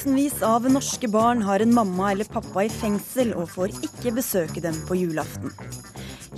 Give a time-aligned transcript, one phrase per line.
[0.00, 4.62] Tusenvis av norske barn har en mamma eller pappa i fengsel og får ikke besøke
[4.64, 5.52] dem på julaften.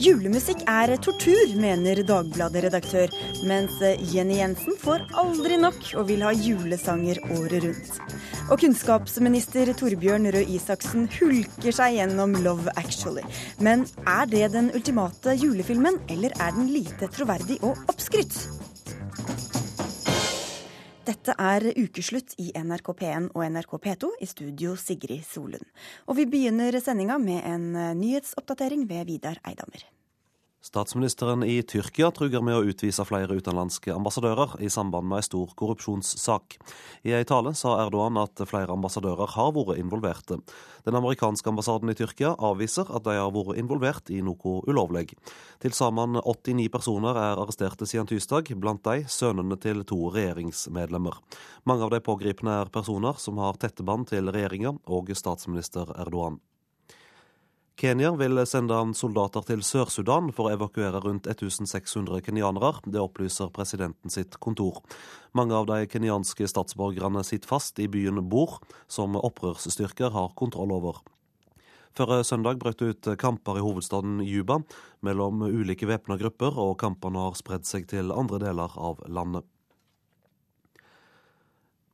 [0.03, 3.15] Julemusikk er tortur, mener Dagbladet-redaktør,
[3.47, 3.77] mens
[4.11, 8.03] Jenny Jensen får aldri nok og vil ha julesanger året rundt.
[8.51, 13.23] Og kunnskapsminister Torbjørn Røe Isaksen hulker seg gjennom Love Actually.
[13.62, 18.41] Men er det den ultimate julefilmen, eller er den lite troverdig og oppskrytt?
[21.02, 25.66] Dette er ukeslutt i NRK P1 og NRK P2, i studio Sigrid Solund.
[26.06, 27.65] Og vi begynner sendinga med en
[27.98, 29.83] nyhetsoppdatering ved Vidar Eidhammer.
[30.62, 35.55] Statsministeren i Tyrkia truger med å utvise flere utenlandske ambassadører i samband med en stor
[35.59, 36.55] korrupsjonssak.
[37.03, 40.39] I en tale sa Erdogan at flere ambassadører har vært involverte.
[40.86, 45.09] Den amerikanske ambassaden i Tyrkia avviser at de har vært involvert i noe ulovlig.
[45.67, 51.19] Til sammen 89 personer er arresterte siden tirsdag, blant de sønnene til to regjeringsmedlemmer.
[51.67, 56.39] Mange av de pågripne er personer som har tette bånd til regjeringa og statsminister Erdogan.
[57.77, 62.75] Kenya vil sende soldater til Sør-Sudan for å evakuere rundt 1600 kenyanere.
[62.84, 64.83] Det opplyser presidenten sitt kontor.
[65.33, 68.61] Mange av de kenyanske statsborgerne sitter fast i byen Bor,
[68.92, 71.01] som opprørsstyrker har kontroll over.
[71.97, 74.62] Før søndag brøt det ut kamper i hovedstaden Juba
[75.05, 79.48] mellom ulike væpna grupper, og kampene har spredd seg til andre deler av landet.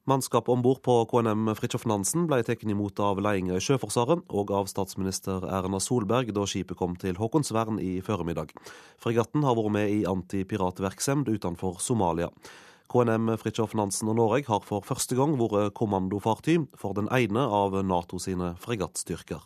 [0.09, 4.53] Mannskapet om bord på KNM Fridtjof Nansen ble tatt imot av ledelsen i Sjøforsvaret og
[4.57, 8.55] av statsminister Erna Solberg da skipet kom til Håkonsvern i formiddag.
[8.97, 12.31] Fregatten har vært med i antipiratvirksomhet utenfor Somalia.
[12.89, 17.77] KNM Fridtjof Nansen og Norge har for første gang vært kommandofartøy for den ene av
[17.85, 19.45] Nato sine fregattstyrker.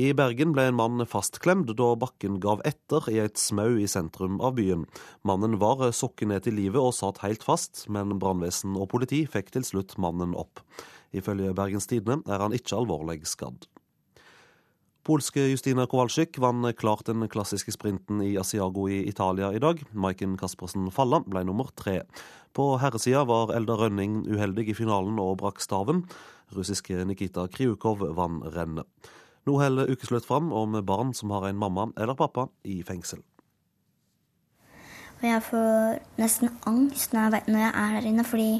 [0.00, 4.38] I Bergen ble en mann fastklemt da bakken gav etter i et smau i sentrum
[4.40, 4.86] av byen.
[5.28, 9.52] Mannen var sokket ned til livet og satt helt fast, men brannvesen og politi fikk
[9.52, 10.64] til slutt mannen opp.
[11.12, 13.68] Ifølge Bergens Tidende er han ikke alvorlig skadd.
[15.04, 19.82] Polske Justina Kowalczyk vant klart den klassiske sprinten i Asiago i Italia i dag.
[19.92, 22.06] Maiken Caspersen Falla ble nummer tre.
[22.56, 26.06] På herresida var Elda Rønning uheldig i finalen og brakk staven.
[26.56, 28.88] Russiske Nikita Kriukov vant rennet.
[29.46, 33.22] Nå holder ukeslutt fram om barn som har en mamma eller pappa i fengsel.
[35.22, 38.52] Og jeg får nesten angst når jeg, når jeg er der inne, fordi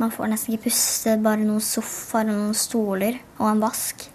[0.00, 1.18] man får nesten ikke puste.
[1.24, 4.08] Bare noen sofaer og noen stoler og en vask.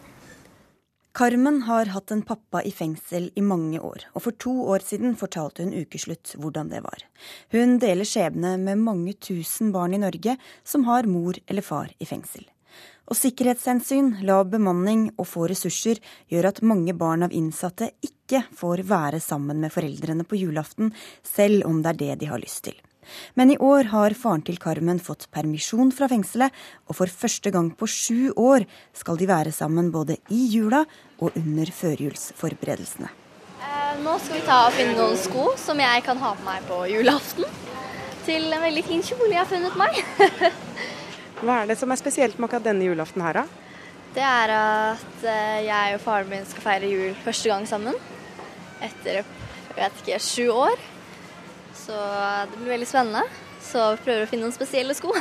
[1.20, 5.18] Carmen har hatt en pappa i fengsel i mange år, og for to år siden
[5.20, 7.02] fortalte hun Ukeslutt hvordan det var.
[7.52, 12.08] Hun deler skjebne med mange tusen barn i Norge som har mor eller far i
[12.08, 12.46] fengsel.
[13.10, 15.98] Og sikkerhetshensyn, lav bemanning og få ressurser
[16.30, 20.92] gjør at mange barn av innsatte ikke får være sammen med foreldrene på julaften,
[21.26, 22.78] selv om det er det de har lyst til.
[23.34, 26.54] Men i år har faren til Carmen fått permisjon fra fengselet,
[26.86, 30.84] og for første gang på sju år skal de være sammen både i jula
[31.18, 33.10] og under førjulsforberedelsene.
[33.58, 36.70] Eh, nå skal vi ta og finne noen sko som jeg kan ha på meg
[36.70, 37.50] på julaften.
[38.30, 40.04] Til en veldig fin kjole jeg har funnet meg.
[41.40, 43.68] Hva er det som er spesielt med akkurat denne julaften her, da?
[44.16, 47.96] Det er at eh, jeg og faren min skal feire jul første gang sammen.
[48.84, 49.28] Etter jeg
[49.78, 50.82] vet ikke, sju år.
[51.78, 51.96] Så
[52.50, 53.24] det blir veldig spennende.
[53.64, 55.14] Så vi prøver å finne noen spesielle sko.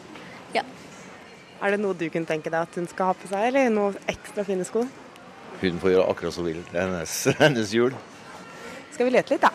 [0.56, 0.64] ja.
[1.60, 3.94] Er det noe du kunne tenke deg at hun skal ha på seg, eller noe
[4.10, 4.86] ekstra fine sko?
[5.60, 6.62] Hun får gjøre akkurat som hun vil.
[6.72, 7.94] Det er hennes, hennes jul.
[8.90, 9.54] Skal vi lete litt, da?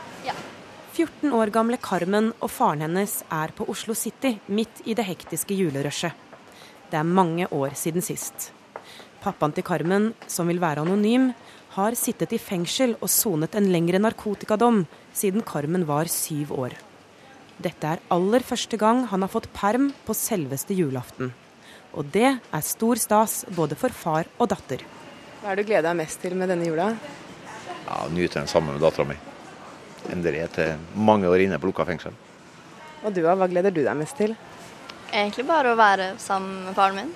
[0.95, 1.05] Ja.
[1.05, 5.51] 14 år gamle Carmen og faren hennes er på Oslo City midt i det hektiske
[5.57, 6.13] julerushet.
[6.87, 8.53] Det er mange år siden sist.
[9.19, 11.33] Pappaen til Carmen, som vil være anonym,
[11.75, 16.77] har sittet i fengsel og sonet en lengre narkotikadom siden Carmen var syv år.
[17.59, 21.33] Dette er aller første gang han har fått perm på selveste julaften.
[21.91, 24.87] Og det er stor stas både for far og datter.
[25.43, 26.93] Hva er det du gleder deg mest til med denne jula?
[27.83, 29.34] Ja, Nyte den sammen med dattera mi
[30.11, 32.15] enn det er til mange år inne på lukka fengsel.
[33.05, 34.35] Og du, hva gleder du deg mest til?
[35.11, 37.11] Egentlig bare å være sammen med faren min.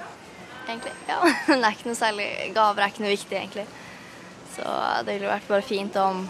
[0.67, 1.19] Egentlig, ja.
[1.47, 3.65] Det er ikke noe særlig Gaver er ikke noe viktig, egentlig.
[4.53, 4.75] Så
[5.05, 6.23] det ville vært bare fint om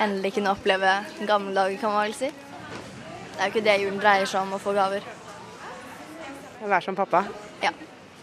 [0.00, 0.96] endelig kunne oppleve
[1.28, 2.30] gamle dager, kan man vel si.
[2.30, 5.06] Det er jo ikke det julen dreier seg om, å få gaver.
[6.60, 7.22] Være som pappa?
[7.62, 7.72] Ja.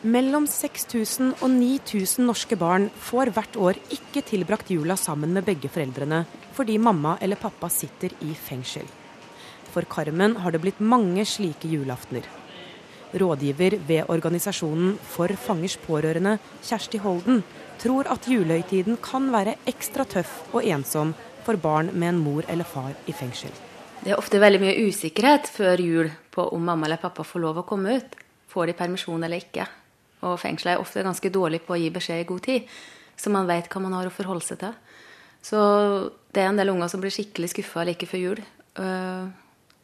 [0.08, 5.68] Mellom 6000 og 9000 norske barn får hvert år ikke tilbrakt jula sammen med begge
[5.68, 6.22] foreldrene
[6.56, 8.86] fordi mamma eller pappa sitter i fengsel.
[9.74, 12.24] For Carmen har det blitt mange slike julaftener.
[13.20, 17.44] Rådgiver ved organisasjonen For fangers pårørende, Kjersti Holden,
[17.82, 21.12] tror at julehøytiden kan være ekstra tøff og ensom
[21.44, 23.52] for barn med en mor eller far i fengsel.
[24.06, 27.60] Det er ofte veldig mye usikkerhet før jul på om mamma eller pappa får lov
[27.64, 28.18] å komme ut.
[28.48, 29.68] Får de permisjon eller ikke?
[30.26, 32.78] Og fengsla er ofte ganske dårlig på å gi beskjed i god tid,
[33.18, 34.78] så man vet hva man har å forholde seg til.
[35.46, 35.60] Så
[36.34, 38.42] det er en del unger som blir skikkelig skuffa like før jul.
[38.78, 39.30] Uh,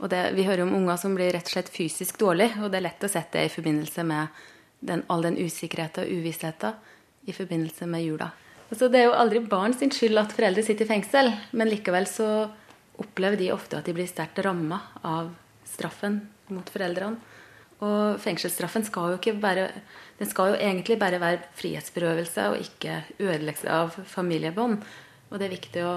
[0.01, 2.81] og det, vi hører om unger som blir rett og slett fysisk dårlig, og det
[2.81, 4.41] er lett å sette det i forbindelse med
[4.83, 8.31] den, all den usikkerheten og uvissheten i forbindelse med jula.
[8.67, 12.27] Altså, det er jo aldri barns skyld at foreldre sitter i fengsel, men likevel så
[12.99, 15.31] opplever de ofte at de blir sterkt ramma av
[15.69, 16.19] straffen
[16.53, 17.21] mot foreldrene.
[17.83, 19.69] Og fengselsstraffen skal jo ikke bare
[20.19, 24.77] Den skal jo egentlig bare være frihetsberøvelse og ikke ødeleggelse av familiebånd.
[25.31, 25.95] Og det er viktig å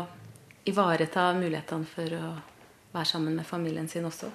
[0.67, 2.31] ivareta mulighetene for å
[2.97, 4.33] være sammen med familien sin også.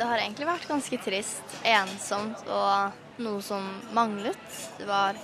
[0.00, 4.40] Det har egentlig vært ganske trist, ensomt og noe som manglet.
[4.78, 5.18] Det var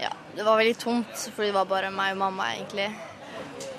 [0.00, 2.88] ja, det var veldig tomt, fordi det var bare meg og mamma, egentlig.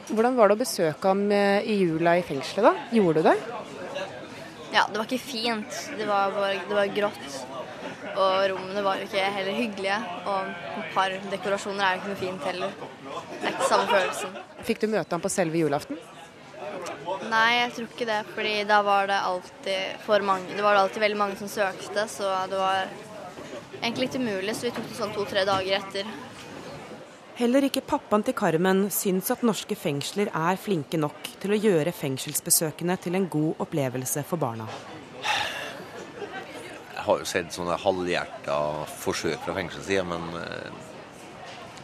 [0.10, 2.88] Hvordan var det å besøke ham eh, i jula i fengselet, da?
[2.94, 3.36] Gjorde du det?
[4.74, 5.80] Ja, det var ikke fint.
[5.98, 7.39] Det var, bare, det var grått.
[8.10, 9.98] Og rommene var jo ikke heller hyggelige.
[10.30, 12.77] Og et par dekorasjoner er jo ikke noe fint heller.
[13.33, 14.39] Det er ikke samme følelsen.
[14.69, 16.00] Fikk du møte ham på selve julaften?
[17.30, 18.19] Nei, jeg tror ikke det.
[18.36, 20.56] fordi da var det alltid for mange.
[20.56, 22.89] Det var alltid veldig mange som søkte, så det var
[23.81, 26.10] egentlig litt umulig, så vi tok det sånn to-tre dager etter.
[27.39, 31.94] Heller ikke pappaen til Carmen syns at norske fengsler er flinke nok til å gjøre
[31.95, 34.65] fengselsbesøkene til en god opplevelse for barna.
[36.97, 38.57] Jeg har jo sett sånne halvhjerta
[38.91, 40.83] forsøk fra fengselssida, men eh,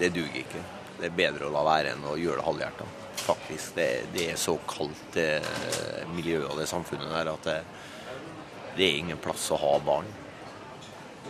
[0.02, 0.66] det duger ikke.
[1.00, 2.92] Det er bedre å la være enn å gjøre det halvhjerta.
[3.24, 3.80] Faktisk.
[3.80, 5.40] Det, det, er så kaldt, det
[6.12, 7.60] miljøet og det samfunnet der, at det,
[8.76, 10.12] det er ingen plass å ha barn.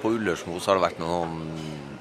[0.01, 1.94] På Ullersmo har det vært noen eh,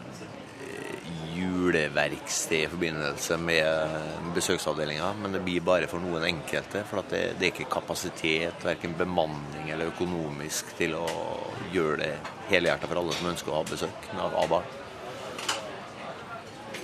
[1.35, 3.97] juleverksted i forbindelse med
[4.35, 6.85] besøksavdelinga, men det blir bare for noen enkelte.
[6.89, 11.07] For det, det, er ikke kapasitet, verken bemanning eller økonomisk, til å
[11.75, 12.15] gjøre det
[12.53, 14.75] helhjertet for alle som ønsker å ha besøk av, av barn.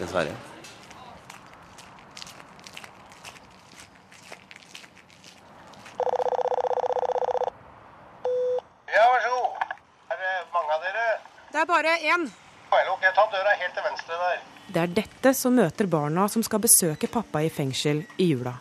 [0.00, 0.38] Dessverre.
[11.50, 12.31] Det er bare én.
[12.70, 14.43] Jeg tar døra helt til venstre der.
[14.70, 18.52] Det er dette som møter barna som skal besøke pappa i fengsel i jula.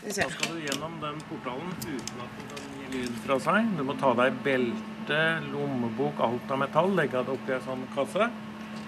[0.00, 3.68] Da skal du gjennom den portalen uten at den gir lyd fra seg.
[3.76, 5.20] Du må ta deg belte,
[5.50, 8.30] lommebok, alt av metall, legge det oppi ei sånn kasse.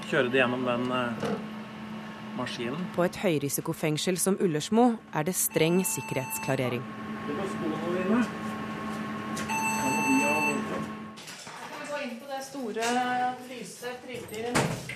[0.09, 1.27] Kjøre det gjennom den eh,
[2.39, 2.89] maskinen.
[2.97, 6.87] På et høyrisikofengsel som Ullersmo er det streng sikkerhetsklarering.
[7.27, 8.42] Du må skoene dine.
[12.63, 14.53] Store lyse, trivelige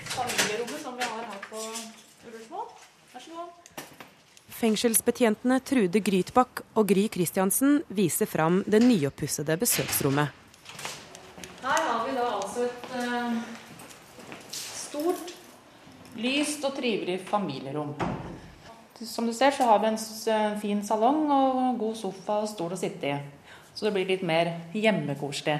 [0.07, 1.59] familierommet som vi har her på
[2.27, 2.63] Ullersmo.
[3.11, 3.81] Vær så god.
[4.57, 10.31] Fengselsbetjentene Trude Grytbakk og Gry Kristiansen viser fram det nyoppussede besøksrommet.
[11.61, 13.35] Her har vi da altså et uh,
[14.55, 15.33] stort,
[16.15, 17.91] lyst og trivelig familierom.
[19.03, 22.77] Som du ser så har vi en uh, fin salong og god sofa og stol
[22.77, 23.17] å sitte i.
[23.75, 25.59] Så det blir litt mer hjemmekoselig.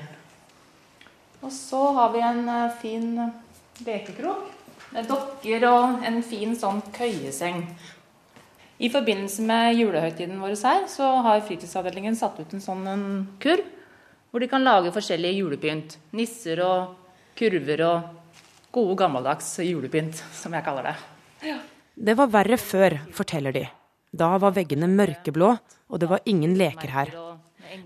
[1.46, 3.12] Og så har vi en uh, fin
[3.86, 4.53] lekekrok
[4.96, 7.63] med dokker og en fin sånn køyeseng.
[8.77, 13.06] I forbindelse med julehøytiden vår her, så har fritidsavdelingen satt ut en sånn en
[13.41, 13.65] kurv
[14.29, 15.96] hvor de kan lage forskjellige julepynt.
[16.17, 16.98] Nisser og
[17.38, 18.12] kurver og
[18.75, 20.96] gode gammeldags julepynt, som jeg kaller det.
[21.48, 21.58] Ja.
[21.96, 23.63] Det var verre før, forteller de.
[24.13, 25.50] Da var veggene mørkeblå,
[25.89, 27.13] og det var ingen leker her.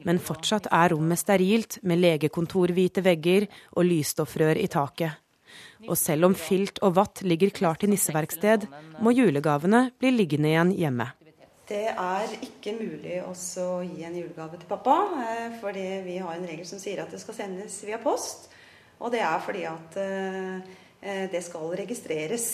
[0.07, 5.17] Men fortsatt er rommet sterilt, med legekontorhvite vegger og lysstoffrør i taket.
[5.89, 8.67] Og selv om filt og vatt ligger klart til nisseverksted,
[9.01, 11.09] må julegavene bli liggende igjen hjemme.
[11.71, 13.31] Det er ikke mulig å
[13.85, 17.21] gi en julegave til pappa, eh, fordi vi har en regel som sier at det
[17.21, 18.49] skal sendes via post.
[18.99, 22.47] Og det er fordi at eh, det skal registreres.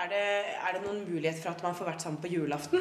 [0.00, 0.22] Er det,
[0.56, 2.80] er det noen mulighet for at man får vært sammen på julaften?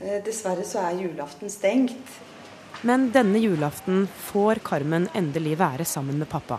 [0.00, 2.16] Eh, dessverre så er julaften stengt.
[2.82, 6.58] Men denne julaften får Carmen endelig være sammen med pappa.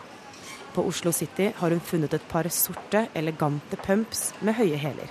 [0.74, 5.10] På Oslo City har hun funnet et par sorte, elegante pumps med høye hæler.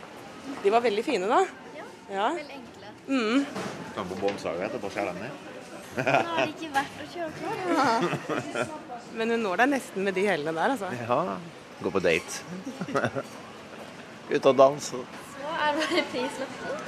[0.63, 1.41] De var veldig fine, da.
[1.77, 1.87] Ja.
[2.11, 2.29] ja.
[2.37, 2.93] Veldig enkle.
[3.09, 3.45] Mm.
[3.95, 5.45] Kan på båndsaga etterpå, skjære dem ned.
[5.97, 7.55] Nå er det ikke verdt å kjøre på.
[7.73, 8.67] Ja.
[9.17, 10.93] Men hun når deg nesten med de hælene der, altså.
[11.01, 11.39] Ja.
[11.83, 12.45] Gå på date.
[14.31, 15.03] Ut og danse.
[15.33, 16.87] Så er det bare prislappen.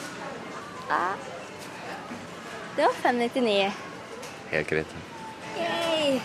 [0.89, 1.03] Ja.
[2.77, 3.88] Det var 599.
[4.53, 4.97] Helt greit.
[5.59, 6.19] Yay.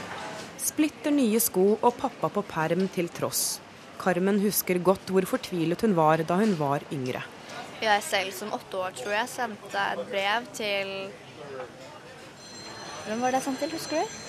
[0.64, 3.60] Splitter nye sko og pappa på perm til tross.
[4.00, 7.24] Carmen husker godt hvor fortvilet hun var da hun var yngre.
[7.84, 10.92] Jeg selv som åtte år tror jeg sendte et brev til
[13.04, 14.22] Hvem var det jeg sendte til, husker du?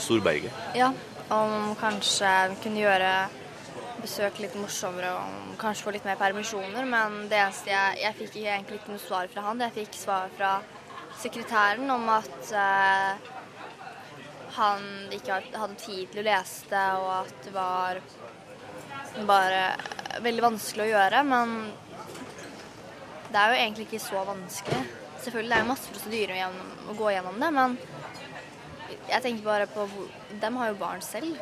[0.00, 0.56] Storberget.
[0.74, 0.88] Ja,
[1.30, 2.30] om kanskje
[2.64, 3.12] kunne gjøre
[4.00, 6.88] besøk litt morsommere og kanskje få litt mer permisjoner.
[6.88, 9.62] Men det eneste jeg, jeg fikk egentlig ikke noe svar fra han.
[9.68, 10.56] Jeg fikk svar fra
[11.20, 13.30] sekretæren om at eh,
[14.56, 18.00] han ikke hadde tid til å lese det, og at det var
[19.28, 19.62] bare
[20.24, 21.22] veldig vanskelig å gjøre.
[21.28, 21.54] Men
[23.30, 24.82] det er jo egentlig ikke så vanskelig.
[25.20, 26.60] Selvfølgelig det er jo masse prosedyrer
[26.90, 27.78] å gå gjennom det, men
[29.10, 29.86] jeg tenker bare på
[30.40, 31.38] De har jo barn selv.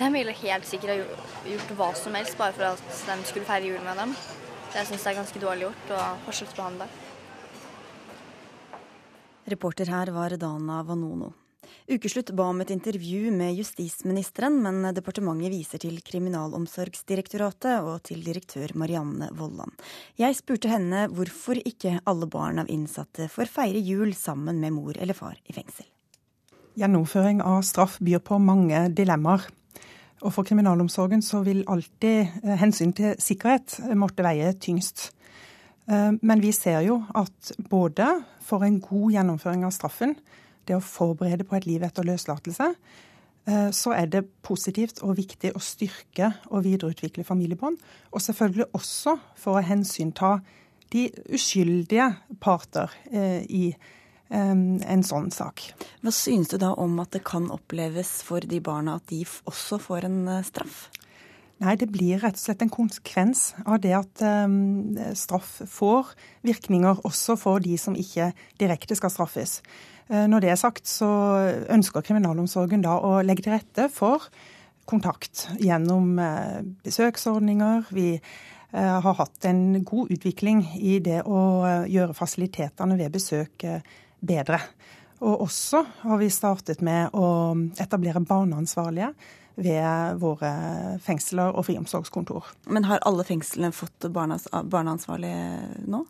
[0.00, 3.72] De ville helt sikkert ha gjort hva som helst bare for at de skulle feire
[3.72, 4.14] jul med dem.
[4.70, 6.86] Det syns jeg er ganske dårlig gjort å forskjellsbehandle.
[9.50, 11.32] Reporter her var Dana Vanono.
[11.90, 18.74] Ukeslutt ba om et intervju med justisministeren, men departementet viser til Kriminalomsorgsdirektoratet og til direktør
[18.78, 19.72] Marianne Vollan.
[20.18, 24.98] Jeg spurte henne hvorfor ikke alle barn av innsatte får feire jul sammen med mor
[24.98, 25.88] eller far i fengsel.
[26.78, 29.48] Gjennomføring av straff byr på mange dilemmaer.
[30.20, 35.08] Og for kriminalomsorgen så vil alltid eh, hensyn til sikkerhet måtte veie tyngst.
[35.90, 38.06] Eh, men vi ser jo at både
[38.44, 40.16] for en god gjennomføring av straffen,
[40.68, 42.72] det å forberede på et liv etter løslatelse,
[43.50, 47.80] eh, så er det positivt og viktig å styrke og videreutvikle familiebånd.
[48.12, 50.38] Og selvfølgelig også for å hensynta
[50.90, 52.08] de uskyldige
[52.42, 53.68] parter i
[54.30, 55.62] en sånn sak.
[56.02, 59.78] Hva synes du da om at det kan oppleves for de barna at de også
[59.82, 60.88] får en eh, straff?
[61.60, 66.14] Nei, det blir rett og slett en konsekvens av det at um, straff får
[66.46, 69.58] virkninger også for de som ikke direkte skal straffes.
[70.08, 71.10] Uh, når det er sagt, så
[71.68, 74.24] ønsker kriminalomsorgen da å legge til rette for
[74.88, 77.92] kontakt gjennom uh, besøksordninger.
[77.92, 81.42] Vi uh, har hatt en god utvikling i det å
[81.84, 83.68] gjøre fasilitetene ved besøk
[84.24, 84.62] bedre.
[85.20, 89.12] Og også har vi startet med å etablere barneansvarlige
[89.56, 90.50] ved våre
[91.04, 92.52] fengsler og friomsorgskontor.
[92.70, 95.34] Men har alle fengslene fått barneansvarlig
[95.90, 96.04] nå?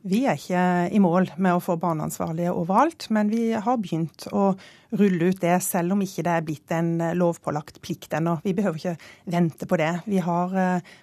[0.00, 0.60] Vi er ikke
[0.96, 4.54] i mål med å få barneansvarlige overalt, men vi har begynt å
[4.96, 8.38] rulle ut det, selv om ikke det er blitt en lovpålagt plikt ennå.
[8.40, 9.90] Vi behøver ikke vente på det.
[10.08, 10.56] Vi har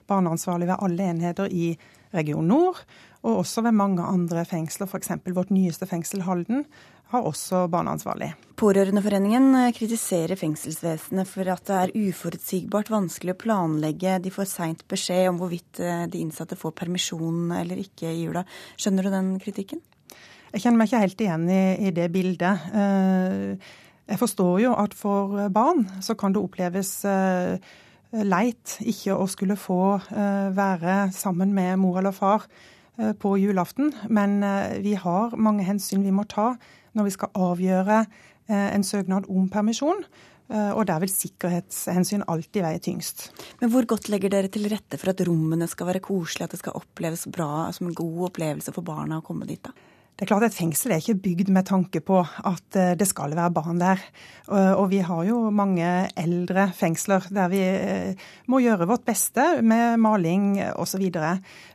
[0.10, 1.76] barneansvarlige ved alle enheter i
[2.16, 2.82] Region Nord,
[3.22, 5.14] og også ved mange andre fengsler, f.eks.
[5.36, 6.66] vårt nyeste fengsel Halden
[7.12, 8.34] har også barneansvarlig.
[8.58, 14.18] Pårørendeforeningen kritiserer fengselsvesenet for at det er uforutsigbart vanskelig å planlegge.
[14.24, 18.42] De får seint beskjed om hvorvidt eh, de innsatte får permisjon eller ikke i jula.
[18.76, 19.84] Skjønner du den kritikken?
[20.52, 22.72] Jeg kjenner meg ikke helt igjen i, i det bildet.
[22.74, 23.76] Eh,
[24.08, 27.62] jeg forstår jo at for barn så kan det oppleves eh,
[28.26, 30.00] leit ikke å skulle få
[30.56, 32.46] være sammen med mor eller far
[33.20, 33.92] på julaften.
[34.08, 34.40] Men
[34.82, 36.54] vi har mange hensyn vi må ta
[36.98, 40.04] når vi skal avgjøre eh, en søknad om permisjon.
[40.48, 43.28] Eh, og der vil sikkerhetshensyn alltid veie tyngst.
[43.62, 46.62] Men hvor godt legger dere til rette for at rommene skal være koselige, at det
[46.62, 49.62] skal oppleves bra, som en god opplevelse for barna å komme dit?
[49.64, 49.76] da?
[50.18, 53.36] Det er klart Et fengsel er ikke bygd med tanke på at eh, det skal
[53.38, 54.02] være barn der.
[54.48, 55.86] Og vi har jo mange
[56.18, 57.60] eldre fengsler der vi
[58.48, 61.04] må gjøre vårt beste med maling osv.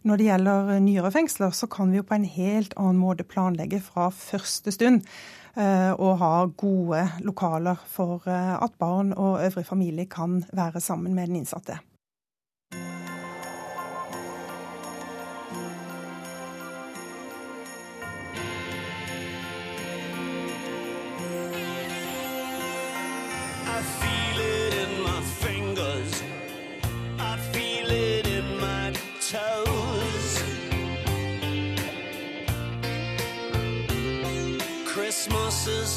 [0.09, 3.83] Når det gjelder nyere fengsler, så kan vi jo på en helt annen måte planlegge
[3.85, 5.05] fra første stund.
[5.53, 11.15] Eh, og ha gode lokaler for eh, at barn og øvrig familie kan være sammen
[11.15, 11.77] med den innsatte.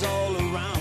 [0.04, 0.75] All around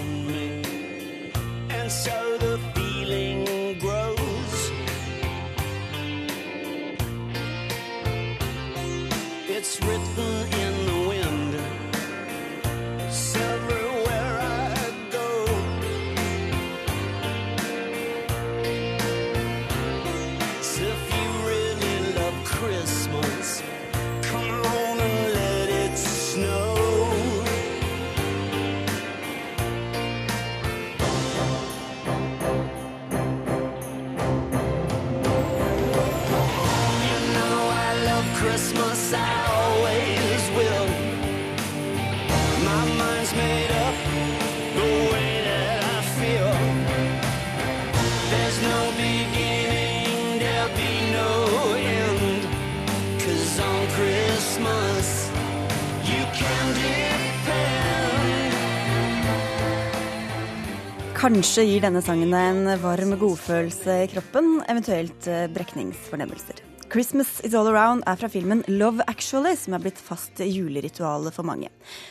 [61.24, 66.58] Kanskje gir denne sangen deg en varm godfølelse i kroppen, eventuelt eh, brekningsfornemmelser.
[66.92, 71.48] 'Christmas Is All Around' er fra filmen 'Love Actually', som er blitt fast juleritualet for
[71.48, 71.70] mange.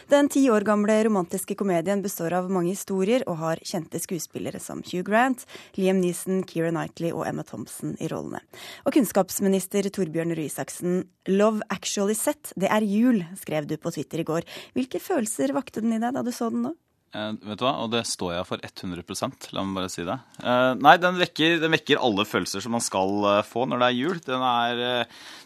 [0.10, 4.82] Den ti år gamle romantiske komedien består av mange historier og har kjente skuespillere som
[4.82, 5.46] Hugh Grant,
[5.77, 8.41] Liam Neeson, Keira Knightley og Emma Thompson i rollene.
[8.88, 14.25] Og kunnskapsminister Torbjørn Røe Isaksen, 'Love Actually Set', det er jul', skrev du på Twitter
[14.25, 14.41] i går.
[14.74, 16.74] Hvilke følelser vakte den i deg da du så den nå?
[17.13, 20.15] Uh, vet du hva, Og det står jeg for 100% la meg bare si det.
[20.41, 23.89] Eh, nei, den vekker, den vekker, alle følelser som man skal uh, få når det
[23.89, 24.22] er jul.
[24.25, 24.82] Den er,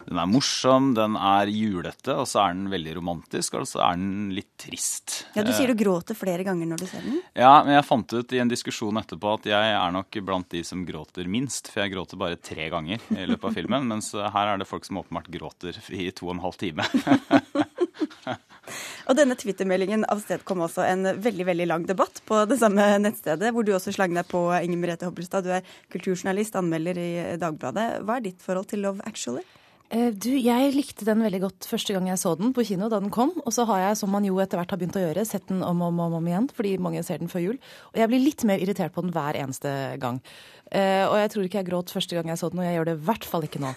[0.06, 4.00] den er, morsom, den er julete, og så er den veldig romantisk, og så er
[4.00, 5.20] den litt trist.
[5.36, 7.20] Ja, Du sier du gråter flere ganger når du ser den?
[7.36, 10.64] Ja, men jeg fant ut i en diskusjon etterpå at jeg er nok blant de
[10.68, 11.74] som gråter minst.
[11.74, 14.88] For jeg gråter bare tre ganger i løpet av filmen, mens her er det folk
[14.88, 16.88] som åpenbart gråter i to og en halv time.
[19.08, 23.64] Og denne twittermeldingen avstedkom også en veldig veldig lang debatt på det samme nettstedet, hvor
[23.64, 25.48] du også slang deg på Inger Merete Hobbelstad.
[25.48, 27.88] Du er kulturjournalist, anmelder i Dagbladet.
[28.04, 29.46] Hva er ditt forhold til Love Actually?
[29.88, 33.00] Eh, du, Jeg likte den veldig godt første gang jeg så den på kino da
[33.00, 33.32] den kom.
[33.46, 35.64] Og så har jeg, som man jo etter hvert har begynt å gjøre, sett den
[35.64, 37.62] om og om, om, igjen, fordi mange ser den før jul.
[37.94, 40.20] Og jeg blir litt mer irritert på den hver eneste gang.
[40.68, 42.88] Uh, og jeg tror ikke jeg gråt første gang jeg så den, og jeg gjør
[42.90, 43.70] det i hvert fall ikke nå.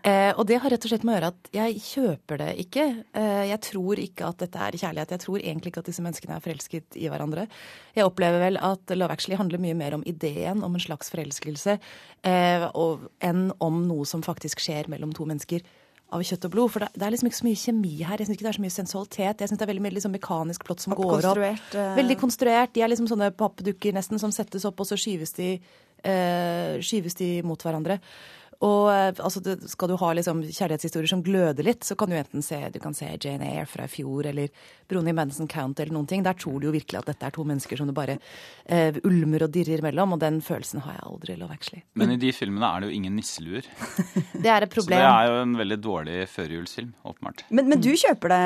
[0.00, 2.86] Uh, og det har rett og slett med å gjøre at jeg kjøper det ikke.
[3.16, 5.12] Uh, jeg tror ikke at dette er kjærlighet.
[5.16, 7.44] Jeg tror egentlig ikke at disse menneskene er forelsket i hverandre.
[7.98, 11.76] Jeg opplever vel at Love Actually handler mye mer om ideen om en slags forelskelse
[12.24, 15.64] enn om noe som faktisk skjer mellom to mennesker
[16.14, 16.72] av kjøtt og blod.
[16.74, 18.20] For det, er liksom ikke så mye kjemi her.
[18.20, 19.42] Jeg syns ikke det er så mye sensualitet.
[19.42, 21.42] Jeg syns det er veldig mye liksom mekanisk plott som går opp.
[21.98, 22.74] Veldig konstruert.
[22.74, 25.60] De er liksom sånne pappdukker nesten som settes opp, og så skyves de eh,
[26.02, 28.00] skyves de mot hverandre.
[28.66, 32.44] Og eh, altså, Skal du ha liksom, kjærlighetshistorier som gløder litt, så kan du enten
[32.44, 34.50] se du kan se Jane Eyre fra i fjor, eller
[34.90, 36.24] Brony Madison Count eller noen ting.
[36.26, 38.18] Der tror du jo virkelig at dette er to mennesker som du bare
[38.66, 40.16] eh, ulmer og dirrer mellom.
[40.16, 41.82] Og den følelsen har jeg aldri lov actually.
[41.98, 43.68] Men i de filmene er det jo ingen nisseluer.
[44.44, 44.98] det er et problem.
[44.98, 47.44] Så det er jo en veldig dårlig førjulsfilm, åpenbart.
[47.48, 48.42] Men, men, du kjøper det,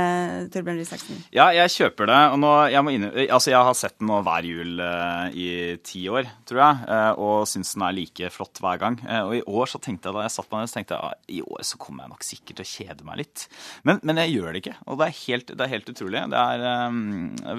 [0.55, 1.22] Torbjørn Risaksen?
[1.35, 2.20] Ja, jeg kjøper det.
[2.37, 5.48] Og nå, jeg, må inn, altså, jeg har sett den nå hver jul uh, i
[5.83, 9.00] ti år, tror jeg, uh, og syns den er like flott hver gang.
[9.03, 11.14] Uh, og i år så tenkte jeg da jeg satt meg ned, så tenkte jeg
[11.14, 13.45] at i år så kommer jeg nok sikkert til å kjede meg litt.
[13.87, 16.23] Men, men jeg gjør det ikke, og det er helt, det er helt utrolig.
[16.35, 17.01] Det er um,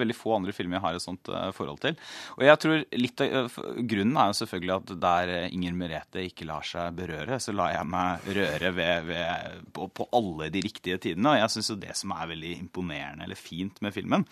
[0.01, 1.97] veldig få andre filmer jeg har et sånt uh, forhold til.
[2.37, 6.47] Og jeg tror litt av uh, Grunnen er jo selvfølgelig at der Inger Merete ikke
[6.49, 10.99] lar seg berøre, så lar jeg meg røre ved, ved, på, på, alle de riktige
[11.01, 11.33] tidene.
[11.33, 14.25] Og jeg syns jo det som er veldig imponerende eller fint med filmen,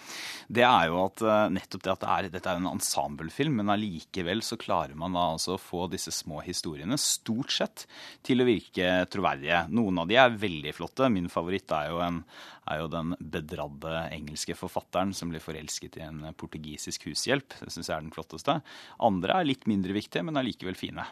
[0.48, 3.74] det er jo at uh, nettopp det at det er, dette er en ensemblefilm, men
[3.74, 7.86] allikevel så klarer man da altså å få disse små historiene stort sett
[8.26, 9.64] til å virke troverdige.
[9.74, 11.10] Noen av de er veldig flotte.
[11.14, 12.22] Min favoritt er jo, en,
[12.70, 17.60] er jo den bedradde engelske forfatteren som blir forelsket i en portugisisk hushjelp.
[17.62, 18.60] Det syns jeg er den flotteste.
[19.04, 21.08] Andre er litt mindre viktige, men allikevel fine.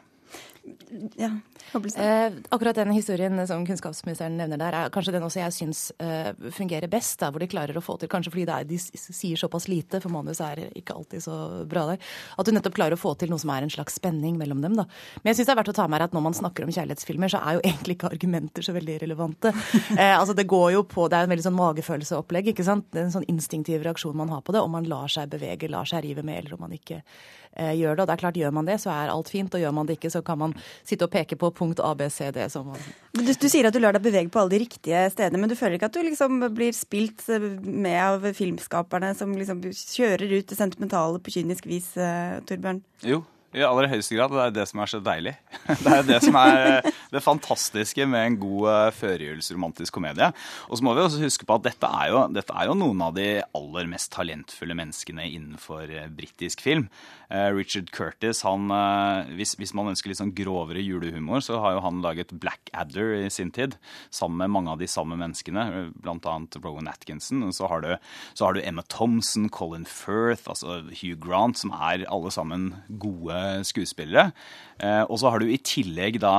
[1.18, 1.30] Ja,
[1.96, 6.30] eh, akkurat den historien som kunnskapsministeren nevner der, er kanskje den også jeg syns eh,
[6.54, 7.18] fungerer best.
[7.22, 10.14] Der hvor de klarer å få til, kanskje fordi er, de sier såpass lite, for
[10.14, 11.38] manus er ikke alltid så
[11.70, 14.38] bra der, at du nettopp klarer å få til noe som er en slags spenning
[14.38, 14.78] mellom dem.
[14.78, 14.86] Da.
[15.22, 16.74] Men jeg syns det er verdt å ta med her at når man snakker om
[16.76, 19.56] kjærlighetsfilmer, så er jo egentlig ikke argumenter så veldig relevante.
[20.02, 22.52] Eh, altså Det går jo på, det er en veldig sånn magefølelseopplegg.
[22.52, 22.86] ikke sant?
[22.94, 25.70] Det er en sånn instinktiv reaksjon man har på det, om man lar seg bevege,
[25.70, 27.02] lar seg rive med, eller om man ikke
[27.56, 28.04] gjør det.
[28.04, 29.98] Og det er klart, gjør man det, så er alt fint, og gjør man det
[30.00, 30.56] ikke, så kan man
[30.88, 32.48] sitte og peke på punkt A, B, C, D.
[32.54, 32.86] Som man...
[33.18, 35.58] du, du, sier at du lar deg bevege på alle de riktige stedene, men du
[35.60, 37.26] føler ikke at du liksom blir spilt
[37.64, 42.84] med av filmskaperne som liksom kjører ut det sentimentale på kynisk vis, uh, Torbjørn?
[43.08, 44.32] Jo, i aller høyeste grad.
[44.32, 45.36] Det er det som er så deilig.
[45.82, 50.30] Det er det som er eh, det fantastiske med en god eh, førjulsromantisk komedie.
[50.70, 53.02] Og så må vi også huske på at dette er, jo, dette er jo noen
[53.04, 56.90] av de aller mest talentfulle menneskene innenfor eh, britisk film.
[57.32, 58.66] Richard Curtis, han,
[59.38, 63.14] hvis, hvis, man ønsker litt sånn grovere julehumor, så har jo han laget Black Adder
[63.22, 63.78] i sin tid.
[64.12, 66.34] Sammen med mange av de samme menneskene, bl.a.
[66.58, 67.46] Rowan Atkinson.
[67.48, 71.72] Og så har, du, så har du Emma Thompson, Colin Firth, altså Hugh Grant, som
[71.72, 74.32] er alle sammen gode skuespillere.
[74.82, 76.36] Eh, og så har du i tillegg da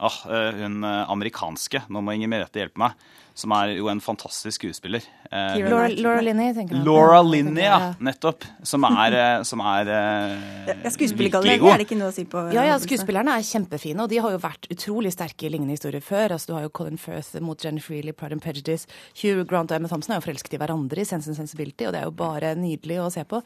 [0.00, 0.20] ah,
[0.56, 3.08] hun amerikanske, nå må Inger Merete hjelpe meg,
[3.40, 5.04] som er jo en fantastisk skuespiller.
[5.30, 6.86] Eh, Laura, Laura Linney, tenker du?
[6.88, 7.92] Laura Linney, ja.
[8.00, 8.48] Nettopp.
[8.66, 12.46] Som er, eh, som er ja, Skuespillergalleriet er det ikke noe å si på.
[12.54, 16.04] Ja, ja, skuespillerne er kjempefine, og de har jo vært utrolig sterke i lignende historier
[16.04, 16.36] før.
[16.36, 18.86] Altså, du har jo Colin Firth mot Jennifer Freely, Pride and Prejudice.
[19.20, 21.94] Hugh Grant og Emma Thompson er jo forelsket i hverandre i Sense and Sensibility, og
[21.94, 23.40] det er jo bare nydelig å se på.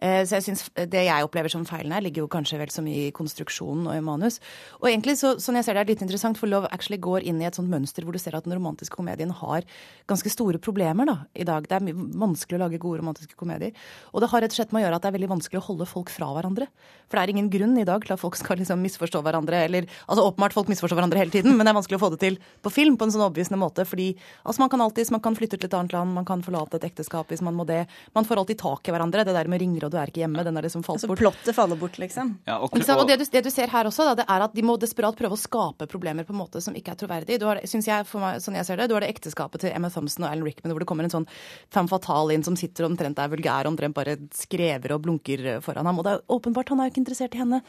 [0.00, 2.82] Eh, så jeg synes Det jeg opplever som feilen her, ligger jo kanskje vel så
[2.84, 4.40] mye i konstruksjonen og i manus.
[4.80, 7.42] Og egentlig, så, sånn jeg ser det, er litt interessant, for Love Actually går inn
[7.42, 9.66] i et sånt mønster hvor du ser at den romantiske komedien har
[10.10, 11.66] ganske store problemer da, i dag.
[11.68, 13.74] Det er vanskelig å lage gode romantiske komedier.
[14.10, 15.66] Og det har rett og slett med å gjøre at det er veldig vanskelig å
[15.68, 16.66] holde folk fra hverandre.
[17.10, 19.62] For det er ingen grunn i dag til at folk skal liksom misforstå hverandre.
[19.66, 22.20] Eller, altså åpenbart folk misforstår hverandre hele tiden, men det er vanskelig å få det
[22.22, 23.86] til på film på en sånn overbevisende måte.
[23.88, 26.80] Fordi altså, man kan alltid, man kan flytte til et annet land, man kan forlate
[26.80, 27.84] et ekteskap hvis man må det.
[28.16, 29.26] Man får alltid tak i hverandre.
[29.26, 31.10] Det der med ringer og du er ikke hjemme, den er liksom falt bort.
[31.10, 32.34] Altså plottet faller bort, liksom.
[32.48, 34.54] Ja, og, og, og det, du, det, du, ser her også, da, det er at
[34.56, 37.40] de må desperat prøve å skape problemer på en måte som ikke er troverdig.
[37.42, 39.74] Du har, synes jeg, for meg, sånn jeg ser det, du har det ekteskapet til
[39.76, 41.28] Emma Thompson og Alan Rickman hvor det kommer en sånn
[41.70, 46.00] femme fatale inn som sitter omtrent er vulgær, omtrent bare skrever og blunker foran ham.
[46.00, 47.60] Og det er åpenbart, han er jo ikke interessert i henne.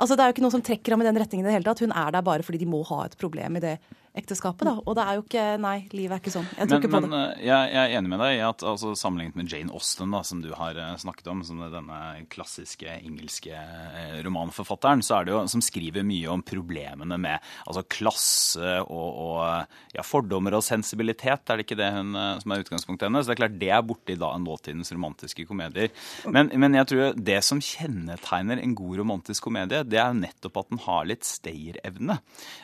[0.00, 1.68] Altså, Det er jo ikke noe som trekker ham i den retningen i det hele
[1.68, 1.82] tatt.
[1.84, 3.78] Hun er der bare fordi de må ha et problem i det
[4.16, 4.66] ekteskapet.
[4.66, 4.74] da.
[4.82, 6.48] Og det er jo ikke Nei, livet er ikke sånn.
[6.56, 7.10] Jeg tror men, ikke på men, det.
[7.12, 10.22] Men jeg, jeg, er enig med deg i at altså, sammenlignet med Jane Austen, da,
[10.26, 12.00] som du har eh, snakket om, som denne
[12.32, 17.84] klassiske engelske eh, romanforfatteren, så er det jo, som skriver mye om problemene med altså,
[17.90, 21.46] klasse og, og ja, fordommer og sensibilitet.
[21.46, 23.28] Er det ikke det hun, som er utgangspunktet hennes?
[23.28, 25.94] Det er klart det er borte i da, nåtidens romantiske komedier.
[26.26, 30.70] Men, men jeg tror det som kjennetegner en god romantisk komedie, det er nettopp at
[30.72, 32.18] den har litt stayerevne.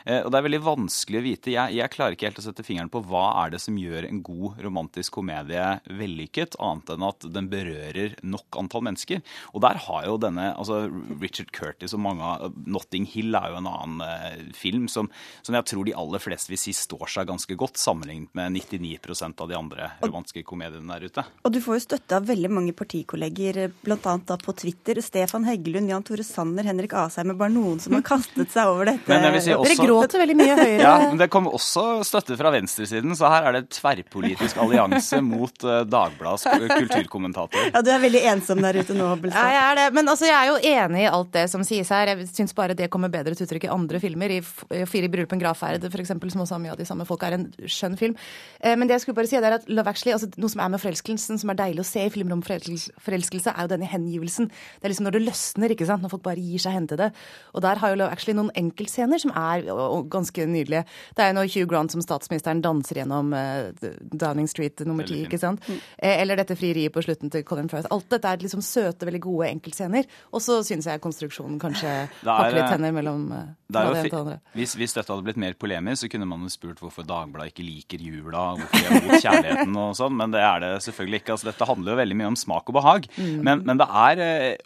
[0.07, 1.53] Og det er veldig vanskelig å vite.
[1.53, 4.21] Jeg, jeg, klarer ikke helt å sette fingeren på hva er det som gjør en
[4.25, 9.23] god romantisk komedie vellykket, annet enn at den berører nok antall mennesker.
[9.53, 10.85] Og der har jo denne altså
[11.21, 15.09] Richard Curtis og mange av Notting Hill er jo en annen eh, film som,
[15.41, 19.43] som, jeg tror de aller fleste vil si står seg ganske godt, sammenlignet med 99%
[19.43, 21.25] av de andre romantiske komediene der ute.
[21.43, 24.17] Og du får jo støtte av veldig mange partikolleger, bl.a.
[24.17, 25.01] på Twitter.
[25.05, 28.91] Stefan Heggelund, Jan Tore Sanner, Henrik Asheim er bare noen som har kastet seg over
[28.91, 29.21] dette.
[29.41, 30.81] Si også, Dere gråter veldig mye høyere.
[30.81, 35.19] Ja, men det kommer kom også støtte fra venstresiden, så her er det tverrpolitisk allianse
[35.25, 37.69] mot uh, Dagbladets kulturkommentator.
[37.71, 39.39] Ja, du er veldig ensom der ute nå, Hobbelstad.
[39.39, 39.87] Ja, jeg er det.
[39.97, 42.11] Men altså, jeg er jo enig i alt det som sies her.
[42.13, 44.37] Jeg syns bare det kommer bedre til uttrykk i andre filmer.
[44.37, 44.41] I
[44.87, 47.37] Fire i bryllup en gravferd, f.eks., som også har mye av de samme folka, er
[47.37, 48.17] en skjønn film.
[48.61, 50.73] Eh, men det jeg skulle bare si, er at Love Actually, altså noe som er
[50.73, 54.49] med forelskelsen, som er deilig å se i filmer om forelskelse, er jo denne hengivelsen.
[54.49, 56.03] Det er liksom når det løsner, ikke sant.
[56.03, 57.25] Når folk bare gir seg hen til det.
[57.53, 59.65] Og der har jo Love Actually noen enkeltscener som er
[60.11, 60.83] ganske nydelige.
[61.17, 63.69] Det er når Hugh Grant som statsministeren danser gjennom uh,
[64.11, 65.23] Downing Street nummer ti.
[65.25, 65.63] ikke sant?
[65.67, 65.79] Mm.
[65.97, 67.89] Eh, eller dette frieriet på slutten til Colin Firth.
[67.93, 70.07] Alt dette er liksom søte, veldig gode enkeltscener.
[70.33, 73.29] Og så syns jeg konstruksjonen kanskje hakker litt tenner mellom
[73.67, 74.29] og.
[74.55, 77.65] Hvis, hvis, dette hadde blitt mer polemisk, så kunne man jo spurt hvorfor Dagbladet ikke
[77.67, 81.35] liker jula, hvorfor de er mot kjærligheten og sånn, men det er det selvfølgelig ikke.
[81.35, 83.09] Altså, dette handler jo veldig mye om smak og behag.
[83.17, 83.33] Mm.
[83.43, 84.21] Men, men, det er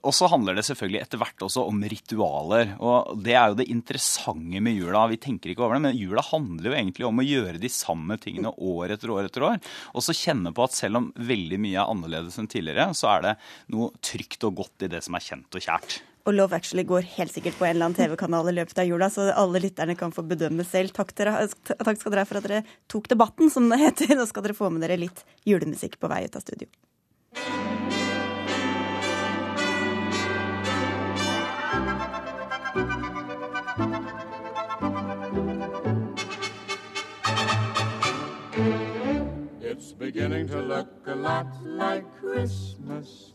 [0.07, 2.75] Og så handler det selvfølgelig etter hvert også om ritualer.
[2.77, 5.07] Og det er jo det interessante med jula.
[5.11, 8.19] Vi tenker ikke over det, men jula handler jo egentlig om å gjøre de samme
[8.21, 9.59] tingene år etter år etter år.
[9.95, 13.27] Og så kjenne på at selv om veldig mye er annerledes enn tidligere, så er
[13.27, 13.35] det
[13.73, 16.01] noe trygt og godt i det som er kjent og kjært.
[16.25, 19.09] Og Love Actually går helt sikkert på en eller annen TV-kanal i løpet av jula,
[19.09, 20.93] så alle lytterne kan få bedømme selv.
[20.93, 24.13] Takk, dere, takk skal dere ha for at dere tok debatten, som det heter.
[24.19, 26.69] Nå skal dere få med dere litt julemusikk på vei ut av studio.
[40.01, 43.33] beginning to look a lot like Christmas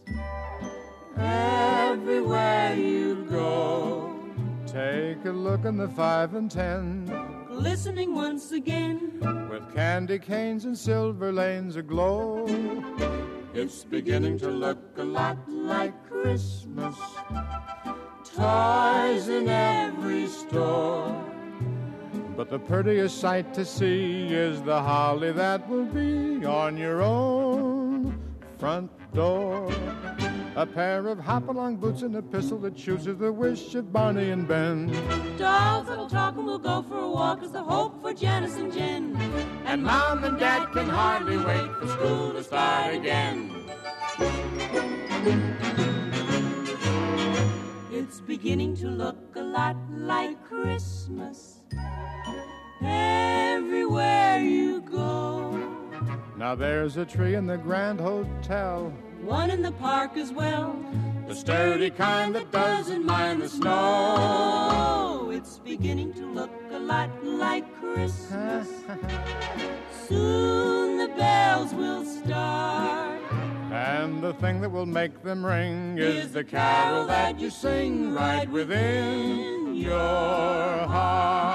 [1.19, 4.19] everywhere you go.
[4.67, 7.07] Take a look in the five and ten,
[7.49, 9.19] glistening once again,
[9.51, 12.47] with candy canes and silver lanes aglow.
[13.55, 16.97] It's beginning to look a lot like Christmas.
[18.35, 21.27] Toys in every store
[22.37, 28.21] but the prettiest sight to see is the holly that will be on your own
[28.59, 29.71] front door.
[30.57, 34.49] A pair of hop-along boots and a pistol that chooses the wish of Barney and
[34.49, 34.87] Ben.
[35.37, 38.73] Dolls that'll talk and we'll go for a walk is the hope for Janice and
[38.73, 39.14] Jen.
[39.66, 43.53] And Mom and Dad can hardly wait for school to start again.
[47.92, 51.61] It's beginning to look a lot like Christmas
[52.83, 55.53] everywhere you go.
[56.38, 58.90] Now there's a tree in the Grand Hotel,
[59.27, 60.79] one in the park as well.
[61.27, 65.31] The sturdy kind that doesn't mind the snow.
[65.33, 68.69] It's beginning to look a lot like Christmas.
[70.09, 73.21] Soon the bells will start.
[73.73, 78.15] And the thing that will make them ring is, is the carol that you sing
[78.15, 81.46] right within your heart.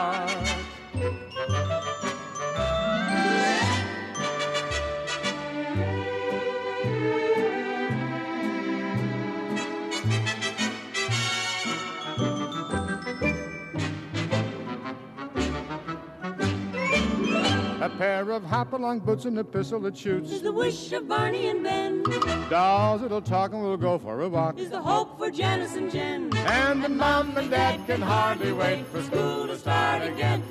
[17.97, 20.31] Pair of hop-along boots and a pistol that shoots.
[20.31, 22.03] Is the wish of Barney and Ben.
[22.49, 24.59] Dolls that'll talk and we'll go for a walk.
[24.59, 26.35] Is the hope for Janice and Jen.
[26.37, 30.43] And the mom and dad can hardly wait for school to start again.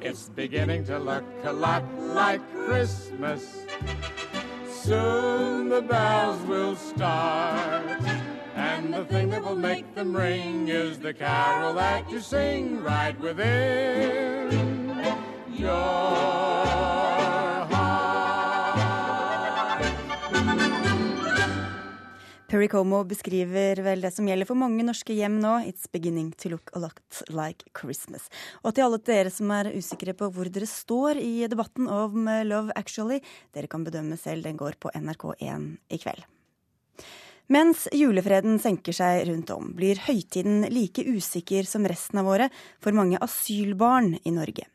[0.00, 3.66] It's beginning to look a lot like Christmas.
[4.68, 8.00] Soon the bells will start.
[8.56, 13.12] And the thing that will make them ring is the carol that you sing right
[13.20, 14.50] within
[15.52, 15.76] your
[17.68, 18.16] heart.
[22.48, 25.58] Perry Como beskriver vel det som gjelder for mange norske hjem nå.
[25.68, 28.30] It's beginning to look a lot like Christmas.
[28.64, 32.72] Og til alle dere som er usikre på hvor dere står i debatten om Love
[32.72, 33.20] Actually,
[33.52, 34.48] dere kan bedømme selv.
[34.48, 36.24] Den går på NRK1 i kveld.
[37.46, 42.96] Mens julefreden senker seg rundt om, blir høytiden like usikker som resten av året for
[42.96, 44.66] mange asylbarn i Norge.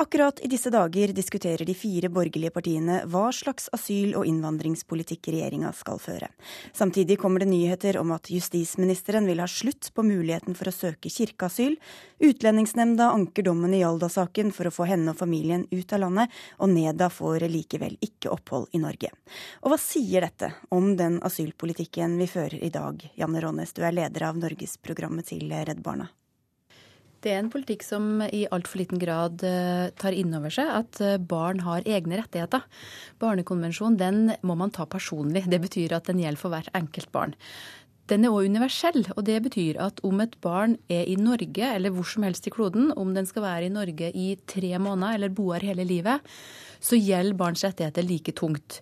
[0.00, 5.72] Akkurat i disse dager diskuterer de fire borgerlige partiene hva slags asyl- og innvandringspolitikk regjeringa
[5.76, 6.28] skal føre.
[6.72, 11.10] Samtidig kommer det nyheter om at justisministeren vil ha slutt på muligheten for å søke
[11.12, 11.76] kirkeasyl.
[12.18, 16.72] Utlendingsnemnda anker dommen i Jalda-saken for å få henne og familien ut av landet, og
[16.72, 19.12] Neda får likevel ikke opphold i Norge.
[19.62, 23.02] Og hva sier dette om den asylpolitikken vi fører i dag?
[23.18, 26.08] Janne Rånes, du er leder av Norgesprogrammet til Redd Barna.
[27.24, 31.00] Det er en politikk som i altfor liten grad eh, tar inn over seg at
[31.02, 32.62] eh, barn har egne rettigheter.
[33.18, 35.48] Barnekonvensjonen den må man ta personlig.
[35.50, 37.34] Det betyr at den gjelder for hvert enkelt barn.
[38.08, 41.92] Den er òg universell, og det betyr at om et barn er i Norge eller
[41.92, 45.34] hvor som helst i kloden, om den skal være i Norge i tre måneder eller
[45.34, 46.22] bo her hele livet,
[46.80, 48.80] så gjelder barns rettigheter like tungt.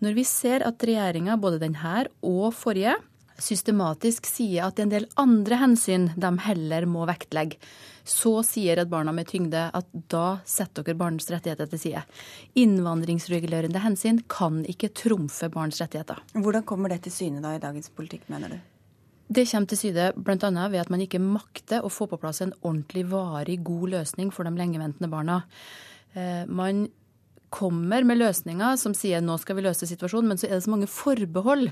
[0.00, 2.94] Når vi ser at regjeringa, både denne og forrige,
[3.40, 7.58] systematisk sier at det er en del andre hensyn de heller må vektlegge,
[8.04, 12.04] så sier Redd Barna med tyngde at da setter dere barns rettigheter til side.
[12.60, 16.20] Innvandringsregulerende hensyn kan ikke trumfe barns rettigheter.
[16.36, 18.58] Hvordan kommer det til syne da i dagens politikk, mener du?
[19.34, 20.66] Det kommer til syde bl.a.
[20.68, 24.44] ved at man ikke makter å få på plass en ordentlig varig god løsning for
[24.44, 25.40] de lengeventende barna.
[26.12, 26.84] Eh, man
[27.54, 30.72] kommer med løsninger som sier nå skal vi løse situasjonen, men så er det så
[30.72, 31.70] mange forbehold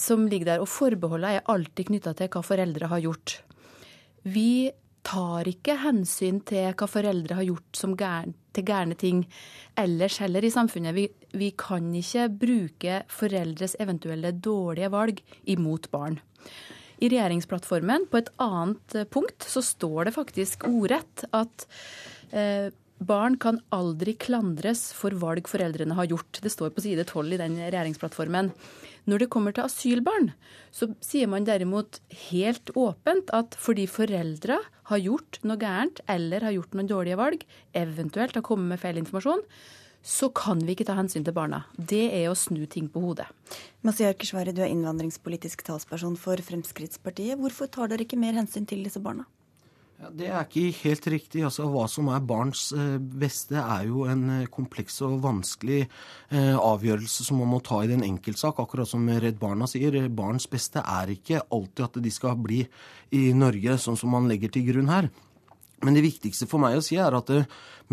[0.00, 0.64] som ligger der.
[0.64, 3.38] Og forbeholdene er alltid knytta til hva foreldre har gjort.
[4.28, 4.70] Vi
[5.08, 9.22] tar ikke hensyn til hva foreldre har gjort gærne, til gærne ting
[9.78, 10.96] ellers heller i samfunnet.
[10.96, 11.06] Vi,
[11.38, 16.18] vi kan ikke bruke foreldres eventuelle dårlige valg imot barn.
[16.98, 21.68] I regjeringsplattformen på et annet punkt så står det faktisk ordrett at
[22.34, 26.40] eh, Barn kan aldri klandres for valg foreldrene har gjort.
[26.42, 28.50] Det står på side 12 i den regjeringsplattformen.
[29.08, 30.32] Når det kommer til asylbarn,
[30.74, 34.58] så sier man derimot helt åpent at fordi foreldra
[34.90, 39.00] har gjort noe gærent eller har gjort noen dårlige valg, eventuelt har kommet med feil
[39.00, 39.46] informasjon,
[40.02, 41.64] så kan vi ikke ta hensyn til barna.
[41.74, 43.26] Det er å snu ting på hodet.
[43.86, 47.38] Masiar Keshvari, du er innvandringspolitisk talsperson for Fremskrittspartiet.
[47.40, 49.26] Hvorfor tar dere ikke mer hensyn til disse barna?
[49.98, 51.40] Det er ikke helt riktig.
[51.42, 56.54] Altså, hva som er barns eh, beste, er jo en eh, kompleks og vanskelig eh,
[56.54, 58.60] avgjørelse som man må ta i den enkeltsak.
[58.62, 62.60] Akkurat som Redd Barna sier, barns beste er ikke alltid at de skal bli
[63.10, 65.10] i Norge, sånn som man legger til grunn her.
[65.84, 67.30] Men det viktigste for meg å si er at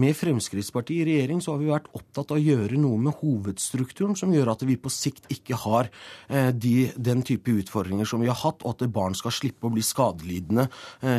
[0.01, 4.17] med Fremskrittspartiet i regjering så har vi vært opptatt av å gjøre noe med hovedstrukturen
[4.19, 5.91] som gjør at vi på sikt ikke har
[6.51, 9.85] de, den type utfordringer som vi har hatt, og at barn skal slippe å bli
[9.85, 10.67] skadelidende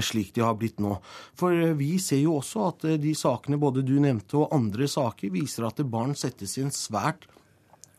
[0.04, 0.98] slik de har blitt nå.
[1.38, 5.70] For vi ser jo også at de sakene både du nevnte og andre saker viser
[5.70, 7.24] at barn settes i en svært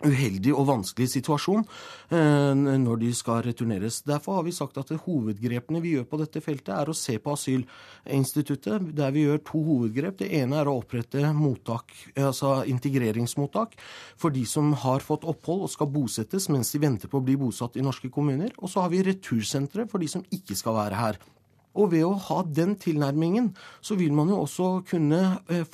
[0.06, 1.64] uheldig og vanskelig situasjon
[2.12, 4.04] når de skal returneres.
[4.06, 7.34] Derfor har vi sagt at hovedgrepene vi gjør på dette feltet, er å se på
[7.34, 10.20] asylinstituttet, der vi gjør to hovedgrep.
[10.22, 13.74] Det ene er å opprette mottak, altså integreringsmottak
[14.20, 17.38] for de som har fått opphold og skal bosettes mens de venter på å bli
[17.40, 18.54] bosatt i norske kommuner.
[18.62, 21.20] Og så har vi retursentre for de som ikke skal være her.
[21.78, 23.52] Og ved å ha den tilnærmingen,
[23.86, 25.22] så vil man jo også kunne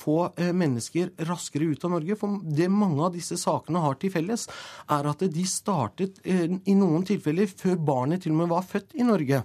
[0.00, 2.18] få mennesker raskere ut av Norge.
[2.20, 4.46] For det mange av disse sakene har til felles,
[4.92, 9.08] er at de startet i noen tilfeller før barnet til og med var født i
[9.08, 9.42] Norge.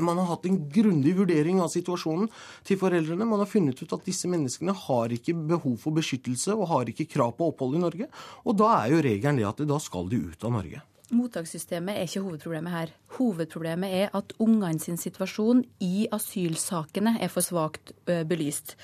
[0.00, 2.30] Man har hatt en grundig vurdering av situasjonen
[2.64, 3.26] til foreldrene.
[3.28, 7.10] Man har funnet ut at disse menneskene har ikke behov for beskyttelse og har ikke
[7.12, 8.08] krav på opphold i Norge.
[8.48, 10.80] Og da er jo regelen det at da skal de ut av Norge.
[11.12, 12.92] Mottakssystemet er ikke hovedproblemet her.
[13.18, 18.76] Hovedproblemet er at ungene sin situasjon i asylsakene er for svakt belyst.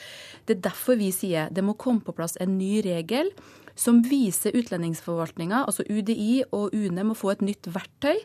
[0.44, 3.32] Det er derfor vi sier det må komme på plass en ny regel
[3.78, 8.18] som viser utlendingsforvaltninga, altså UDI og UNE, må få et nytt verktøy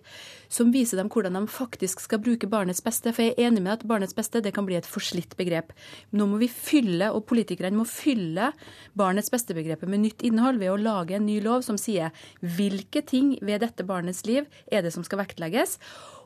[0.54, 3.13] som viser dem hvordan de faktisk skal bruke barnets beste.
[3.13, 5.74] For jeg er enig med at barnets beste det kan bli et forslitt begrep.
[6.13, 8.52] Nå må vi fylle, og politikerne må fylle
[8.98, 13.36] barnets beste-begrepet med nytt innhold ved å lage en ny lov som sier hvilke ting
[13.42, 15.78] ved dette barnets liv er det som skal vektlegges.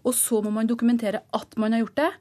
[0.08, 2.12] Og så må man dokumentere at man har gjort det.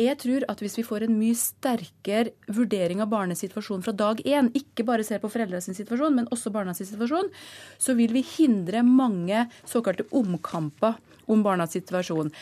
[0.00, 4.18] Jeg tror at hvis vi får en mye sterkere vurdering av barnets situasjon fra dag
[4.26, 7.30] én, ikke bare ser på foreldrenes situasjon, men også barnas situasjon,
[7.78, 10.98] så vil vi hindre mange såkalte omkamper
[11.30, 12.32] om barnas situasjon.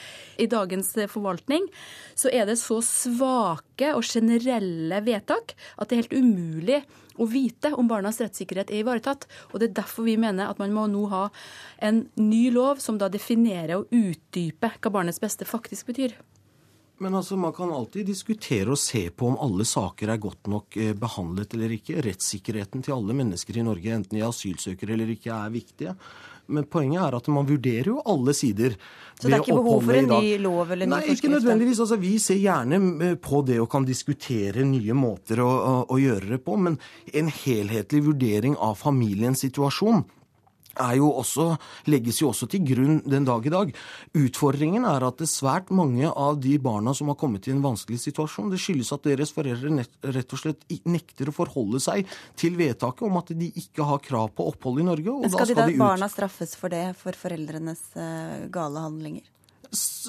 [0.41, 1.69] I dagens forvaltning
[2.17, 6.81] så er det så svake og generelle vedtak at det er helt umulig
[7.21, 9.29] å vite om barnas rettssikkerhet er ivaretatt.
[9.53, 11.27] Og Det er derfor vi mener at man må nå ha
[11.85, 16.17] en ny lov som da definerer og utdyper hva barnets beste faktisk betyr.
[16.99, 20.77] Men altså, Man kan alltid diskutere og se på om alle saker er godt nok
[20.77, 22.03] eh, behandlet eller ikke.
[22.05, 25.97] Rettssikkerheten til alle mennesker i Norge, enten de er asylsøkere eller ikke, er viktige.
[26.53, 28.75] Men poenget er at man vurderer jo alle sider.
[29.19, 31.23] Så det er ikke behov for en ny lov eller ny Nei, forskrift?
[31.23, 31.83] Ikke nødvendigvis.
[31.85, 36.01] Altså, vi ser gjerne eh, på det og kan diskutere nye måter å, å, å
[36.03, 36.79] gjøre det på, men
[37.15, 40.05] en helhetlig vurdering av familiens situasjon
[40.99, 41.49] jo også,
[41.91, 43.73] legges jo også til grunn den dag i dag.
[44.19, 48.01] Utfordringen er at det svært mange av de barna som har kommet i en vanskelig
[48.03, 49.85] situasjon, det skyldes at deres foreldre
[50.17, 52.09] rett og slett nekter å forholde seg
[52.39, 55.19] til vedtaket om at de ikke har krav på opphold i Norge.
[55.23, 59.29] Men skal, skal de da barna straffes for det, for foreldrenes uh, gale handlinger?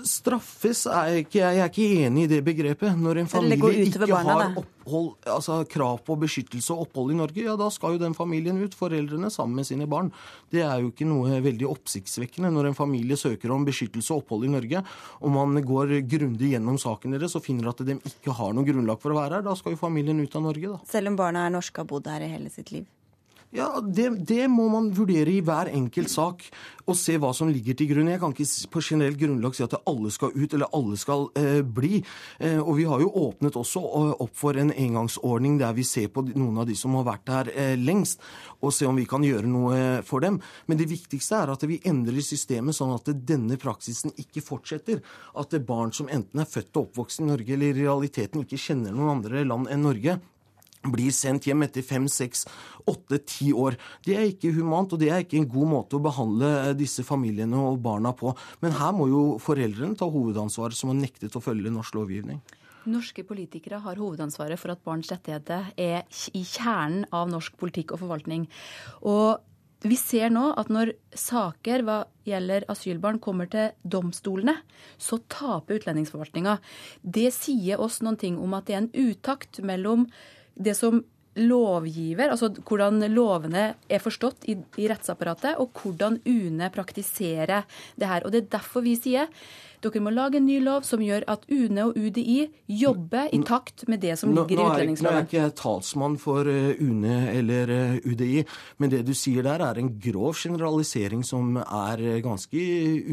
[0.08, 2.96] Straffes er ikke, Jeg er ikke enig i det begrepet.
[3.00, 7.44] Når en familie ikke barna, har opphold, altså krav på beskyttelse og opphold i Norge,
[7.46, 10.12] ja da skal jo den familien ut, foreldrene sammen med sine barn.
[10.54, 14.48] Det er jo ikke noe veldig oppsiktsvekkende når en familie søker om beskyttelse og opphold
[14.48, 14.84] i Norge,
[15.22, 19.00] og man går grundig gjennom saken deres og finner at de ikke har noe grunnlag
[19.04, 19.48] for å være her.
[19.48, 20.82] Da skal jo familien ut av Norge, da.
[20.90, 22.90] Selv om barna er norske og har bodd her i hele sitt liv?
[23.54, 26.42] Ja, det, det, må man vurdere i hver enkelt sak
[26.90, 28.10] og se hva som ligger til grunn.
[28.10, 31.60] Jeg kan ikke på generelt grunnlag si at alle skal ut eller alle skal eh,
[31.62, 32.00] bli.
[32.42, 36.10] Eh, og vi har jo åpnet også eh, opp for en engangsordning der vi ser
[36.10, 38.26] på noen av de som har vært her eh, lengst,
[38.58, 40.42] og se om vi kan gjøre noe for dem.
[40.66, 45.06] Men det viktigste er at vi endrer systemet sånn at denne praksisen ikke fortsetter.
[45.38, 48.98] At barn som enten er født og oppvokst i Norge eller i realiteten ikke kjenner
[48.98, 50.18] noen andre land enn Norge,
[50.84, 52.46] blir sendt hjem etter fem, seks,
[52.90, 53.78] åtte, ti år.
[54.06, 57.06] Det er ikke humant, og det er ikke en god måte å behandle eh, disse
[57.08, 58.34] familiene og barna på.
[58.64, 62.42] Men her må jo foreldrene ta hovedansvaret, som har nektet å følge norsk lovgivning.
[62.84, 66.04] Norske politikere har hovedansvaret for at barns rettigheter er
[66.36, 68.50] i kjernen av norsk politikk og forvaltning.
[69.08, 69.40] Og
[69.84, 74.56] vi ser nå at når saker hva gjelder asylbarn kommer til domstolene,
[74.96, 76.58] så taper utlendingsforvaltninga.
[77.04, 80.08] Det sier oss noen ting om at det er en utakt mellom
[80.56, 81.02] det som
[81.34, 87.66] lovgiver, altså hvordan lovene er forstått i, i rettsapparatet, og hvordan UNE praktiserer
[87.98, 88.26] det her.
[88.26, 89.32] Og Det er derfor vi sier
[89.84, 93.86] dere må lage en ny lov som gjør at UNE og UDI jobber i takt
[93.92, 95.18] med det som ligger i utlendingsloven.
[95.18, 98.44] Nå er ikke jeg talsmann for eh, UNE eller eh, UDI,
[98.82, 102.64] men det du sier der er en grov generalisering som er eh, ganske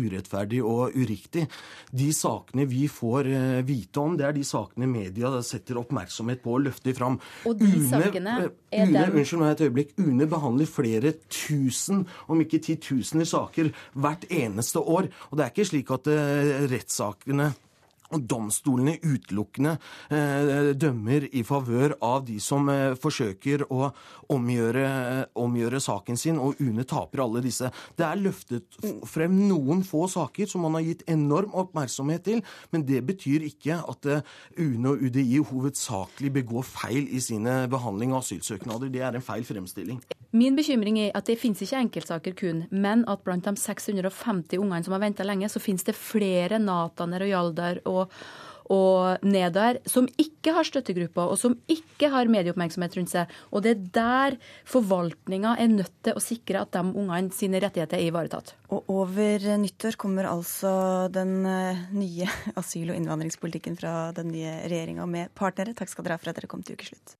[0.05, 1.47] urettferdig og uriktig.
[1.91, 3.29] De sakene vi får
[3.67, 7.19] vite om, det er de sakene media setter oppmerksomhet på og løfter fram.
[7.49, 9.19] Og de UNE, sakene er UNE, den...
[9.21, 9.95] Unnskyld meg et øyeblikk.
[10.01, 15.11] UNE behandler flere tusen, om ikke titusener saker hvert eneste år.
[15.31, 16.09] Og det er ikke slik at
[16.67, 17.55] rettssakene
[18.19, 19.77] domstolene utelukkende
[20.11, 23.91] eh, dømmer i favør av de som eh, forsøker å
[24.31, 24.87] omgjøre,
[25.39, 27.71] omgjøre, saken sin, og UNE taper alle disse.
[27.99, 32.45] Det er løftet frem noen få saker som man har gitt enorm oppmerksomhet til,
[32.75, 34.25] men det betyr ikke at eh,
[34.59, 38.93] UNE og UDI hovedsakelig begår feil i sine behandling av asylsøknader.
[38.93, 40.03] Det er en feil fremstilling.
[40.31, 44.87] Min bekymring er at det finnes ikke enkeltsaker kun, men at blant de 650 ungene
[44.87, 48.00] som har venta lenge, så finnes det flere Nataner og Jaldar og
[48.71, 53.33] og nedover, som ikke har støttegrupper, og som ikke har medieoppmerksomhet rundt seg.
[53.51, 54.37] Og det er der
[54.71, 58.55] forvaltninga er nødt til å sikre at de ungene sine rettigheter er ivaretatt.
[58.71, 60.73] Og over nyttår kommer altså
[61.13, 62.31] den eh, nye
[62.61, 65.75] asyl- og innvandringspolitikken fra den nye regjeringa med partnere.
[65.75, 67.19] Takk skal dere ha for at dere kom til ukeslutt.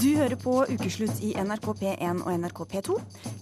[0.00, 2.94] Du hører på Ukeslutt i NRK P1 og NRK P2.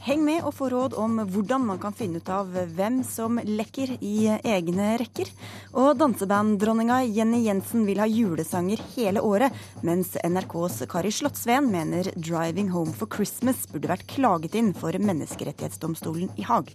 [0.03, 3.93] Heng med og få råd om hvordan man kan finne ut av hvem som lekker
[4.03, 5.31] i egne rekker.
[5.79, 9.55] Og dansebanddronninga Jenny Jensen vil ha julesanger hele året,
[9.87, 16.35] mens NRKs Kari Slottsveen mener 'Driving Home for Christmas' burde vært klaget inn for Menneskerettighetsdomstolen
[16.35, 16.75] i Haag.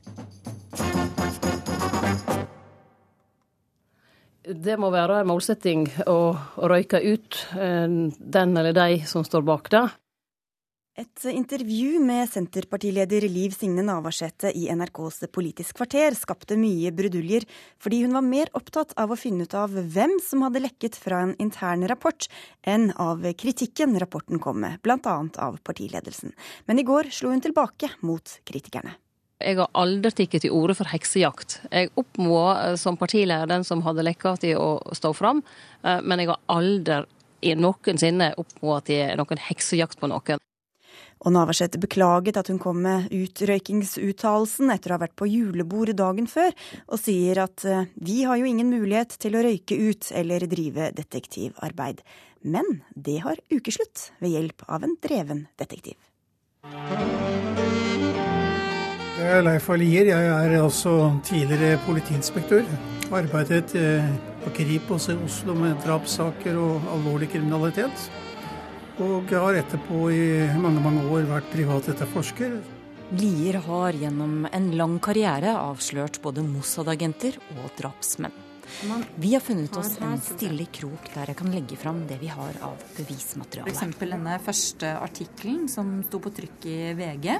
[4.43, 6.35] Det må være en målsetting å
[6.67, 7.87] røyke ut eh,
[8.17, 9.85] den eller de som står bak det.
[10.93, 17.47] Et intervju med Senterpartileder Liv Signe Navarsete i NRKs Politisk kvarter skapte mye bruduljer,
[17.81, 21.23] fordi hun var mer opptatt av å finne ut av hvem som hadde lekket fra
[21.25, 22.27] en intern rapport,
[22.61, 25.15] enn av kritikken rapporten kom med, bl.a.
[25.47, 26.35] av partiledelsen.
[26.69, 28.93] Men i går slo hun tilbake mot kritikerne.
[29.41, 31.57] Jeg har aldri tatt til orde for heksejakt.
[31.71, 35.43] Jeg oppmoda som partileder den som hadde lekka til å stå fram,
[35.83, 37.03] eh, men jeg har aldri
[37.59, 40.39] noensinne oppmoda til noen heksejakt på noen.
[41.23, 46.27] Og Navarsete beklaget at hun kom med utrøykingsuttalelsen etter å ha vært på julebord dagen
[46.27, 46.51] før,
[46.91, 50.91] og sier at eh, vi har jo ingen mulighet til å røyke ut eller drive
[50.99, 52.03] detektivarbeid.
[52.43, 55.95] Men det har ukeslutt ved hjelp av en dreven detektiv.
[59.13, 60.07] Jeg er Leif Alier.
[60.09, 60.91] Jeg er også
[61.21, 62.63] tidligere politiinspektør.
[63.13, 64.07] Arbeidet eh,
[64.41, 68.07] på Kripos i Oslo med drapssaker og alvorlig kriminalitet.
[69.05, 70.25] Og har etterpå i
[70.57, 72.57] mange mange år vært privatetterforsker.
[73.21, 78.33] Lier har gjennom en lang karriere avslørt både Mossad-agenter og drapsmenn.
[79.21, 82.57] Vi har funnet oss en stille krok der jeg kan legge fram det vi har
[82.65, 83.69] av bevismateriale.
[83.69, 83.99] F.eks.
[84.01, 87.35] denne første artikkelen som sto på trykk i VG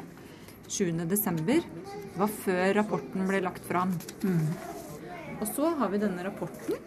[0.68, 1.46] 7.12.
[1.48, 3.94] Det var før rapporten ble lagt fram.
[4.24, 4.48] Mm.
[5.40, 6.80] Og så har vi denne rapporten.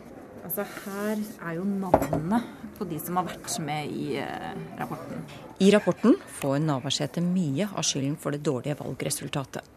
[0.46, 1.18] Altså Her
[1.48, 2.38] er jo navnene
[2.78, 5.24] på de som har vært med i uh, rapporten.
[5.58, 9.72] I rapporten får Navarsete mye av skylden for det dårlige valgresultatet.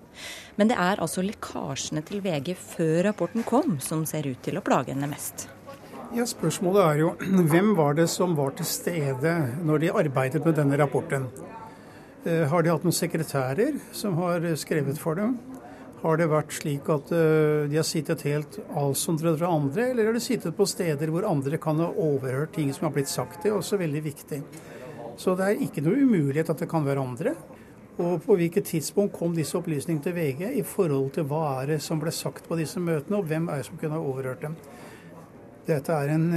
[0.60, 4.66] Men det er altså lekkasjene til VG før rapporten kom, som ser ut til å
[4.66, 5.48] plage henne mest.
[6.14, 7.14] Ja, Spørsmålet er jo
[7.52, 9.36] hvem var det som var til stede
[9.66, 11.30] når de arbeidet med denne rapporten?
[12.26, 15.38] Uh, har de hatt noen sekretærer som har skrevet for dem?
[16.00, 20.18] Har det vært slik at uh, de har sittet helt avsondret fra andre, eller har
[20.18, 23.42] de sittet på steder hvor andre kan ha overhørt ting som har blitt sagt?
[23.44, 24.42] Det er også veldig viktig.
[25.20, 27.36] Så det er ikke noe umulighet at det kan være andre.
[28.00, 31.82] Og på hvilket tidspunkt kom disse opplysningene til VG i forhold til hva er det
[31.84, 34.56] som ble sagt på disse møtene, og hvem er det som kunne ha overhørt dem?
[35.68, 36.30] Dette er en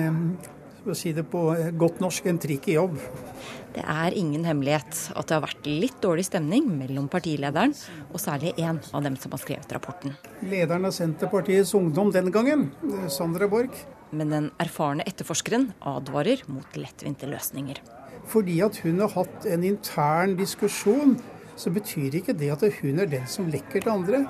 [0.82, 1.44] for å si det på
[1.78, 2.98] godt norsk, en tricky jobb.
[3.72, 7.72] Det er ingen hemmelighet at det har vært litt dårlig stemning mellom partilederen
[8.10, 10.16] og særlig én av dem som har skrevet rapporten.
[10.44, 12.68] Lederen av Senterpartiets Ungdom den gangen,
[13.08, 13.84] Sandra Borch.
[14.12, 17.80] Men den erfarne etterforskeren advarer mot lettvinte løsninger.
[18.28, 21.16] Fordi at hun har hatt en intern diskusjon,
[21.56, 24.26] så betyr ikke det at hun er den som lekker til andre.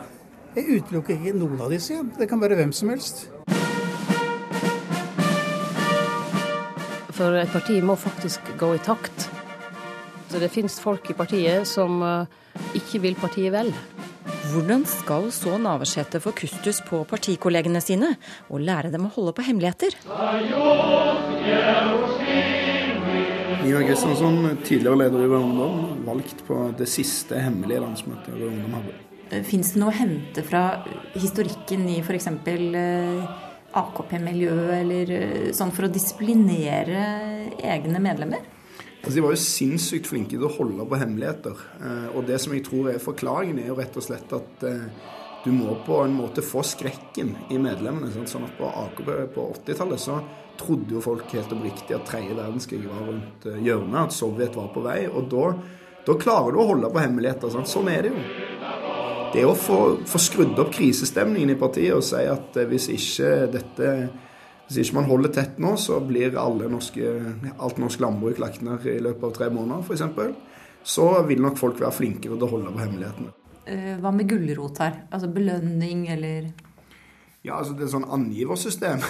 [0.54, 1.98] Jeg utelukker ikke noen av disse.
[2.18, 3.26] Det kan være hvem som helst.
[7.22, 9.28] For et parti må faktisk gå i takt.
[10.26, 12.00] Så det finnes folk i partiet som
[12.74, 13.70] ikke vil partiet vel.
[14.50, 18.16] Hvordan skal så Navarsete få kustus på partikollegene sine
[18.48, 19.94] og lære dem å holde på hemmeligheter?
[23.62, 28.76] Ivar Kristiansson, tidligere leder i Rød Ungdom, valgt på det siste hemmelige landsmøtet Rød Ungdom
[28.80, 28.98] hadde.
[29.46, 30.66] Fins det noe å hente fra
[31.14, 32.32] historikken i f.eks.
[33.78, 35.14] AKP-miljøet, eller
[35.56, 37.06] sånn for å disiplinere
[37.62, 38.44] egne medlemmer?
[39.02, 41.64] Altså, de var jo sinnssykt flinke til å holde på hemmeligheter.
[42.14, 44.62] Og det som jeg tror er forklaringen, er jo rett og slett at
[45.42, 48.12] du må på en måte få skrekken i medlemmene.
[48.30, 50.20] Sånn at på AKP på 80-tallet så
[50.60, 54.84] trodde jo folk helt oppriktig at tredje verdenskrig var rundt hjørnet, at Sovjet var på
[54.84, 55.00] vei.
[55.10, 55.48] Og da,
[56.06, 57.50] da klarer du å holde på hemmeligheter.
[57.56, 58.22] Sånn, Sånn er det jo
[59.32, 59.78] det å få,
[60.08, 63.94] få skrudd opp krisestemningen i partiet og si at hvis ikke dette
[64.72, 66.32] hvis ikke man holder tett nå, så blir
[66.72, 67.12] norske,
[67.60, 70.56] alt norsk landbruk lagt ned i løpet av tre måneder, f.eks.
[70.82, 73.34] Så vil nok folk være flinkere til å holde på hemmelighetene.
[74.00, 75.02] Hva med gulrot her?
[75.12, 76.48] Altså belønning eller
[77.44, 79.02] Ja, altså det er sånn angiversystem.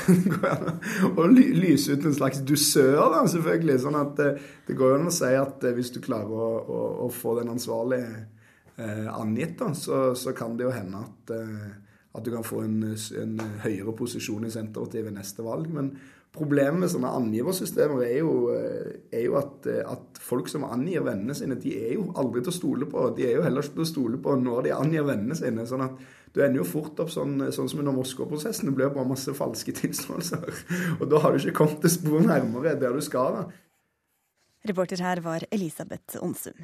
[1.20, 3.79] Å lyse ut en slags dusør, da, selvfølgelig.
[3.85, 4.29] Sånn at det,
[4.66, 8.09] det går an å si at hvis du klarer å, å, å få den ansvarlige
[8.09, 8.41] eh,
[8.81, 11.68] angitt, da, så, så, kan det jo hende at, eh,
[12.16, 12.81] at du kan få en,
[13.20, 15.68] en, høyere posisjon i Senterpartiet ved neste valg.
[15.73, 15.93] Men
[16.33, 21.59] problemet med sånne angiversystemer er jo, er jo at, at, folk som angir vennene sine,
[21.61, 23.07] de er jo aldri til å stole på.
[23.16, 25.68] De er jo heller ikke til å stole på når de angir vennene sine.
[25.68, 28.70] sånn at du ender jo fort opp sånn, sånn som under Moskva-prosessen.
[28.70, 30.62] Det blir bare masse falske tilståelser.
[30.99, 33.43] Og da har du ikke kommet til spor nærmere der du skal.
[33.43, 33.43] da.
[34.68, 36.57] Reporter her var Elisabeth Onsum.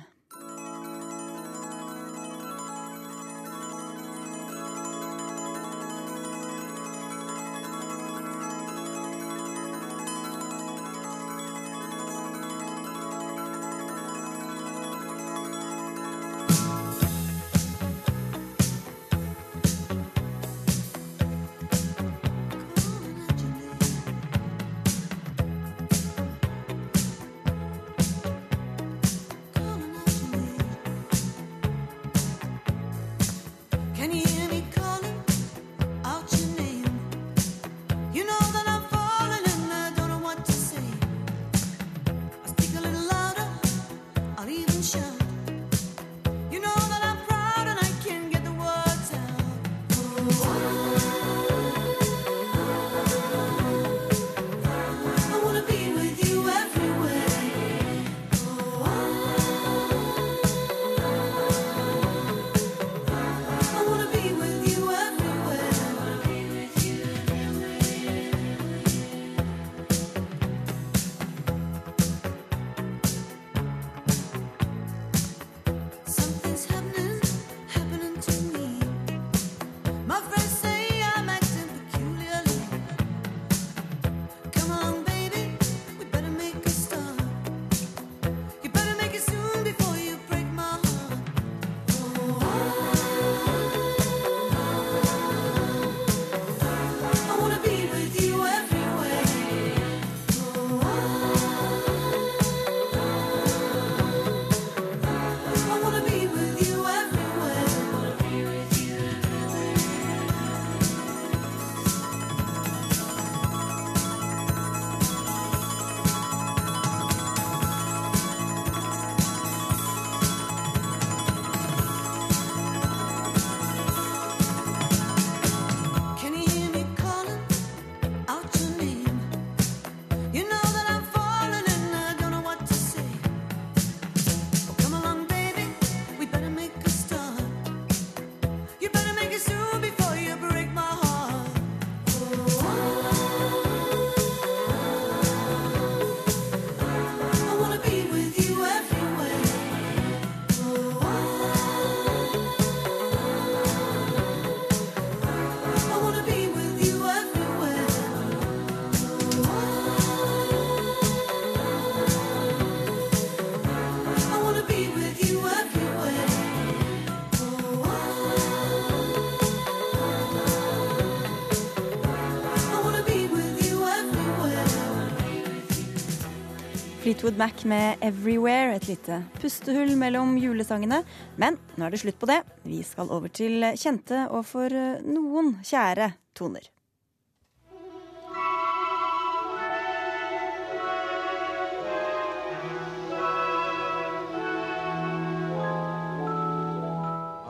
[177.19, 181.03] Fleetwood Mac med 'Everywhere', et lite pustehull mellom julesangene.
[181.37, 182.43] Men nå er det slutt på det.
[182.63, 184.71] Vi skal over til kjente og for
[185.03, 186.71] noen kjære toner.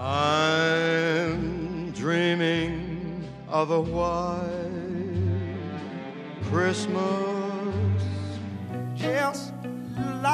[0.00, 4.48] I'm dreaming of a white
[6.48, 7.27] Christmas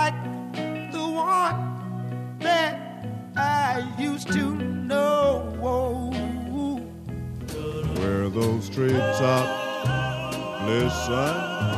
[0.04, 5.40] like the one that I used to know.
[7.98, 10.36] Where those treetops
[10.66, 11.73] listen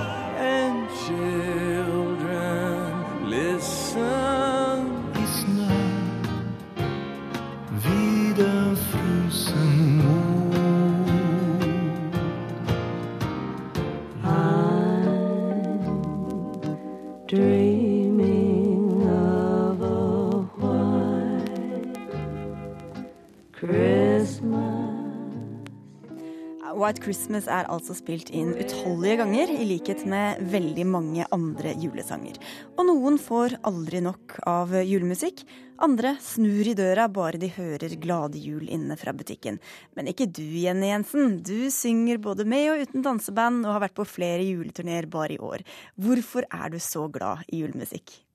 [27.07, 32.41] Christmas er altså spilt inn utallige ganger, i likhet med veldig mange andre julesanger.
[32.75, 35.45] Og noen får aldri nok av julemusikk.
[35.87, 39.61] Andre snur i døra bare de hører Glade jul inne fra butikken.
[39.95, 41.39] Men ikke du, Jenny Jensen.
[41.47, 45.43] Du synger både med og uten danseband, og har vært på flere juleturneer bare i
[45.53, 45.63] år.
[45.95, 48.26] Hvorfor er du så glad i julemusikk?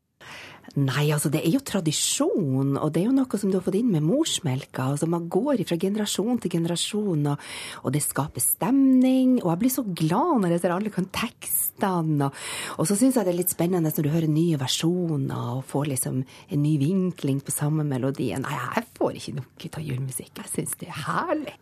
[0.79, 3.75] Nei, altså det er jo tradisjon, og det er jo noe som du har fått
[3.81, 4.85] inn med morsmelka.
[4.93, 7.49] altså Man går fra generasjon til generasjon, og,
[7.83, 9.39] og det skaper stemning.
[9.41, 12.29] Og jeg blir så glad når jeg ser alle kan tekstene.
[12.29, 12.39] Og,
[12.79, 15.91] og så syns jeg det er litt spennende når du hører nye versjoner og får
[15.91, 18.45] liksom en ny vinkling på samme melodien.
[18.47, 20.33] Nei, jeg får ikke nok ut av julemusikk.
[20.39, 21.57] Jeg syns det er herlig.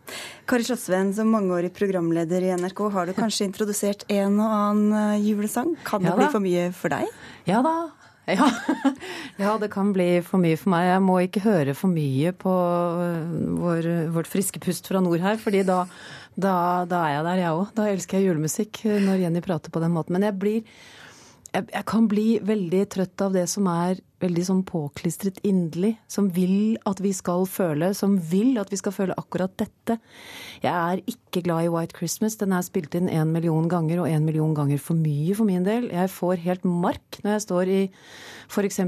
[0.50, 5.24] Kari Slottsveen, som mangeårig programleder i NRK, har du kanskje introdusert en og annen eh,
[5.26, 5.74] julesang?
[5.88, 7.10] Kan det Ja bli for mye for deg?
[7.48, 7.90] Ja da.
[9.40, 9.46] Ja.
[9.46, 10.86] ja, det kan bli for mye for meg.
[10.90, 15.38] Jeg må ikke høre for mye på øh, vår, vårt friske pust fra nord her,
[15.40, 15.82] fordi da,
[16.36, 16.54] da,
[16.90, 17.74] da er jeg der, jeg òg.
[17.78, 20.16] Da elsker jeg julemusikk øh, når Jenny prater på den måten.
[20.16, 20.60] Men jeg blir
[21.50, 25.94] jeg, jeg kan bli veldig trøtt av det som er veldig sånn påklistret inderlig.
[26.10, 29.98] Som vil at vi skal føle, som vil at vi skal føle akkurat dette.
[30.62, 32.38] Jeg er ikke glad i White Christmas.
[32.40, 35.66] Den er spilt inn en million ganger, og en million ganger for mye for min
[35.66, 35.88] del.
[35.92, 37.80] Jeg får helt mark når jeg står i
[38.50, 38.80] f.eks.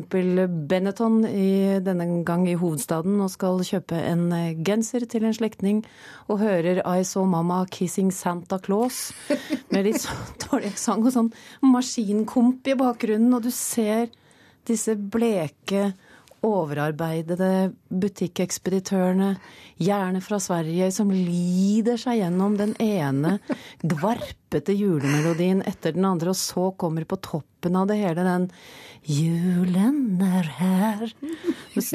[0.68, 5.82] Benetton i, denne gang i hovedstaden og skal kjøpe en eh, genser til en slektning,
[6.28, 9.10] og hører I Saw Mama Kissing Santa Claus
[9.72, 11.30] med litt sånn dårlig sang og sånn
[11.66, 14.10] maskinkomp i bakgrunnen, og du ser
[14.68, 15.92] disse bleke,
[16.42, 19.36] overarbeidede butikkekspeditørene,
[19.78, 23.36] gjerne fra Sverige, som lider seg gjennom den ene
[23.86, 28.48] gvarpete julemelodien etter den andre, og så kommer på toppen av det hele den
[29.02, 31.08] Julen er her.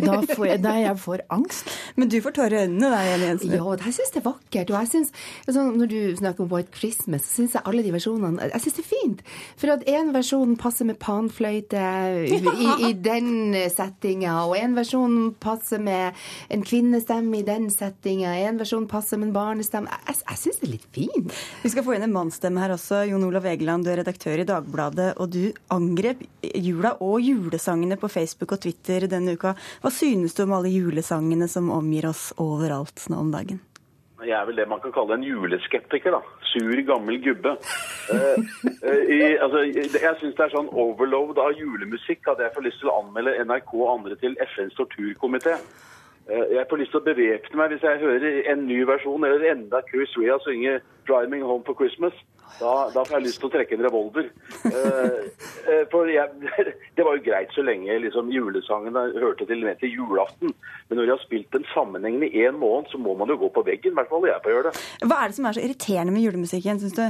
[0.04, 1.70] Da får jeg, da jeg får angst.
[1.96, 3.54] Men du får tårer i øynene da, Jenny Jensen.
[3.56, 4.74] Ja, jeg syns det er vakkert.
[4.74, 5.12] Og jeg synes,
[5.46, 8.76] altså, når du snakker om White Christmas, så syns jeg alle de versjonene Jeg syns
[8.80, 9.24] det er fint.
[9.62, 11.86] For at en versjon passer med panfløyte
[12.28, 12.42] i,
[12.90, 16.20] i den settinga, og en versjon passer med
[16.52, 20.02] en kvinnestemme i den settinga, en versjon passer med en barnestemme.
[20.10, 21.40] Jeg, jeg syns det er litt fint.
[21.64, 23.06] Vi skal få inn en mannsstemme her også.
[23.14, 28.10] Jon Olav Egeland, du er redaktør i Dagbladet, og du angrep jula og julesangene på
[28.12, 29.56] Facebook og Twitter denne uka.
[29.84, 33.62] Hva synes du om alle julesangene som omgir oss overalt nå om dagen?
[34.26, 36.22] Jeg er vel det man kan kalle en juleskeptiker, da.
[36.50, 37.58] Sur, gammel gubbe.
[38.08, 38.38] Eh,
[38.88, 42.80] eh, i, altså, jeg syns det er sånn overload av julemusikk at jeg får lyst
[42.80, 45.58] til å anmelde NRK og andre til FNs torturkomité.
[46.30, 49.44] Eh, jeg får lyst til å bevæpne meg hvis jeg hører en ny versjon eller
[49.52, 52.24] enda Chris Rea synge 'Driving Home for Christmas'.
[52.58, 54.30] Da, da får jeg lyst til å trekke en revolver.
[54.66, 55.20] Eh,
[55.70, 56.54] eh, for jeg,
[56.98, 60.56] Det var jo greit så lenge liksom, julesangene hørte til med til julaften.
[60.88, 63.52] Men når de har spilt den sammenhengende i en måned, så må man jo gå
[63.54, 63.94] på veggen.
[63.94, 64.86] I hvert fall jeg på å gjøre det.
[65.06, 67.06] Hva er det som er så irriterende med julemusikken, syns du?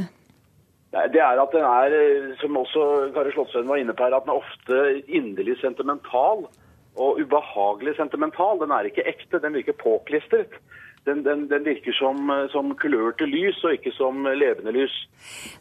[0.87, 4.25] Det er at den er, eh, som også Kari Slottsveen var inne på her, at
[4.25, 6.47] den er ofte inderlig sentimental.
[6.97, 8.57] Og ubehagelig sentimental.
[8.59, 10.57] Den er ikke ekte, den virker påklistret.
[11.07, 14.93] Den, den, den virker som, som kulørte lys, og ikke som levende lys.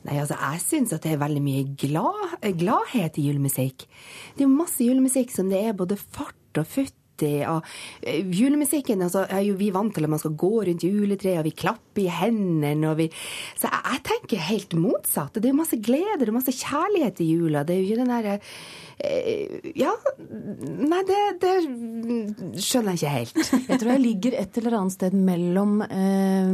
[0.07, 3.87] Nei, altså, jeg syns at det er veldig mye glad, gladhet i julemusikk.
[4.35, 6.95] Det er jo masse julemusikk som det er både fart og futt.
[7.17, 7.65] Og
[8.05, 11.47] eh, julemusikken altså, er jo vi vant til at man skal gå rundt juletreet, og
[11.47, 12.91] vi klapper i hendene.
[12.91, 13.07] Og vi...
[13.57, 15.39] Så jeg, jeg tenker helt motsatt.
[15.41, 17.65] Det er masse glede, det er masse kjærlighet i jula.
[17.65, 18.37] Det er jo ikke den derre
[18.97, 21.53] Ja, nei, det, det
[22.65, 23.41] skjønner jeg ikke helt.
[23.71, 26.53] Jeg tror jeg ligger et eller annet sted mellom eh,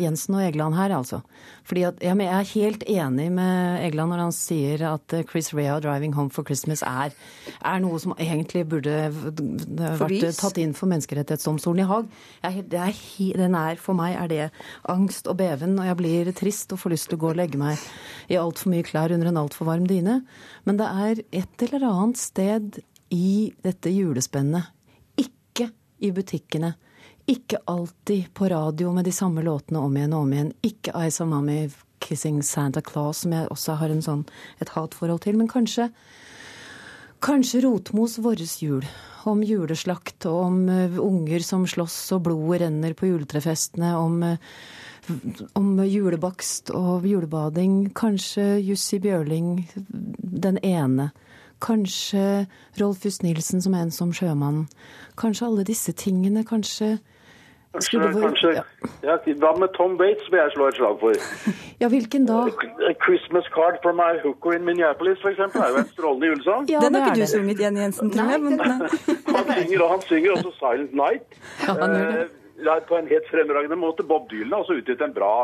[0.00, 1.20] Jensen og Egeland her, altså.
[1.68, 5.24] Fordi at, ja, men jeg er helt enig med Egeland når han sier at eh,
[5.28, 7.12] Chris Rea 'Driving Home for Christmas' er,
[7.60, 12.08] er noe som egentlig burde vært tatt inn for Menneskerettighetsdomstolen i Haag.
[12.46, 13.02] Jeg det er,
[13.38, 14.48] den er, for meg er det
[14.88, 17.60] angst og beven, og jeg blir trist og får lyst til å gå og legge
[17.60, 17.80] meg
[18.32, 20.22] i altfor mye klær under en altfor varm dyne.
[20.64, 22.80] Men det er et eller annet sted
[23.12, 24.70] i dette julespennet,
[25.20, 25.68] ikke
[26.02, 26.74] i butikkene,
[27.28, 31.10] ikke alltid på radio med de samme låtene om igjen og om igjen, ikke I
[31.14, 31.66] Saw Mommy
[32.02, 34.24] Kissing Santa Claus, som jeg også har sånn,
[34.60, 35.90] et hatforhold til, men kanskje
[37.22, 38.82] Kanskje Rotmos Vårres jul,
[39.30, 44.40] om juleslakt og om eh, unger som slåss og blodet renner på juletrefestene, om, eh,
[45.54, 47.92] om julebakst og julebading.
[47.94, 49.68] Kanskje Jussi Bjørling,
[50.42, 51.10] den ene.
[51.62, 52.46] Kanskje
[52.80, 54.66] Rolf Just Nilsen som en som sjømann.
[55.18, 56.44] Kanskje alle disse tingene.
[56.44, 56.98] Kanskje
[57.72, 58.50] Kanskje, skulle kanskje
[59.00, 61.12] ja, Hva med Tom Bates vil jeg slå et slag for?
[61.80, 62.42] Ja, hvilken da?
[62.90, 66.68] A Christmas Card for My Hooker in Minneapolis, for eksempel, er jo en strålende julesang.
[66.68, 68.40] Den har ikke du sunget igjen, Jensen, tror jeg.
[69.32, 71.26] Han synger, og han synger også Silent Night.
[71.66, 72.28] Ja, han gjør det.
[72.88, 74.06] På en helt fremragende måte.
[74.06, 75.34] Bob Dylan har også utgitt en bra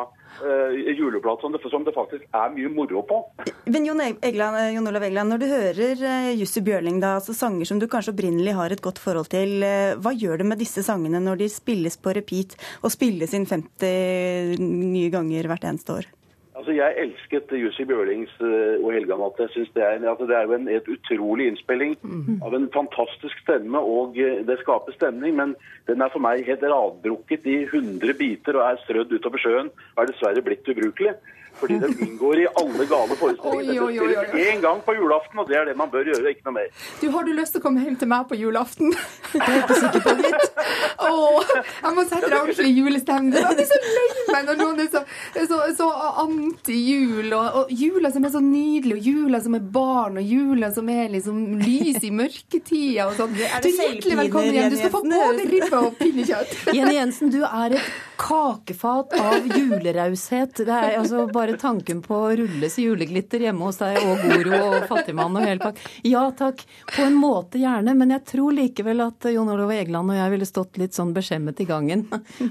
[0.42, 3.18] uh, juleplate som som det faktisk er mye moro på.
[3.66, 7.34] men Jon, Egeland, eh, Jon Olav Egeland, når du hører uh, Jussi Bjørling, da, altså
[7.34, 10.62] sanger som du kanskje opprinnelig har et godt forhold til, uh, hva gjør det med
[10.62, 16.00] disse sangene når de spilles på repeat og spilles inn 50 nye ganger hvert eneste
[16.00, 16.12] år?
[16.58, 19.38] Altså, Jeg elsket Jussi Bjørlings uh, og Helga-natt.
[19.44, 21.94] Jeg synes det, er, altså, det er jo en et utrolig innspilling
[22.42, 25.36] av en fantastisk stemme, og uh, det skaper stemning.
[25.38, 25.54] Men
[25.86, 29.70] den er for meg helt radbrukket i 100 biter og er strødd utover sjøen.
[29.94, 31.14] Og er dessverre blitt ubrukelig.
[31.60, 33.82] Fordi den inngår i alle gale forestillinger.
[33.82, 36.46] Oi, oi, oi, én gang på julaften, og det er det man bør gjøre, ikke
[36.48, 36.68] noe mer.
[37.00, 38.94] Du, Har du lyst til å komme hjem til meg på julaften?
[39.32, 40.58] Det er jeg ikke sikker på, litt.
[41.08, 41.52] Åh,
[41.82, 43.48] jeg må sette deg ordentlig i julestemning.
[43.58, 45.02] Det er så lei meg når noen er så,
[45.50, 45.88] så, så
[46.24, 47.32] anti-jul.
[47.32, 50.90] Og, og jula som er så nydelig, og jula som er barn, og jula som
[50.92, 53.34] er liksom lys i mørketida og sånn.
[53.36, 54.70] Du er hjertelig velkommen hjem.
[54.74, 56.54] Du skal få både ribbe og pinnekjøtt.
[56.76, 60.56] Jenny Jensen, du er et kakefat av juleraushet.
[60.66, 64.58] Det er altså bare tanken på å rulles i juleglitter hjemme hos deg, og Goro
[64.66, 65.92] og fattigmann og hele pakka.
[66.08, 70.18] Ja takk, på en måte gjerne, men jeg tror likevel at Jon Olav Egeland og
[70.18, 72.06] jeg ville stått litt sånn beskjemmet i gangen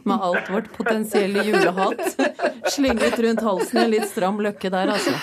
[0.07, 2.03] med alt vårt potensielle julehat
[2.71, 5.13] slynget rundt halsen i en litt stram løkke der, altså.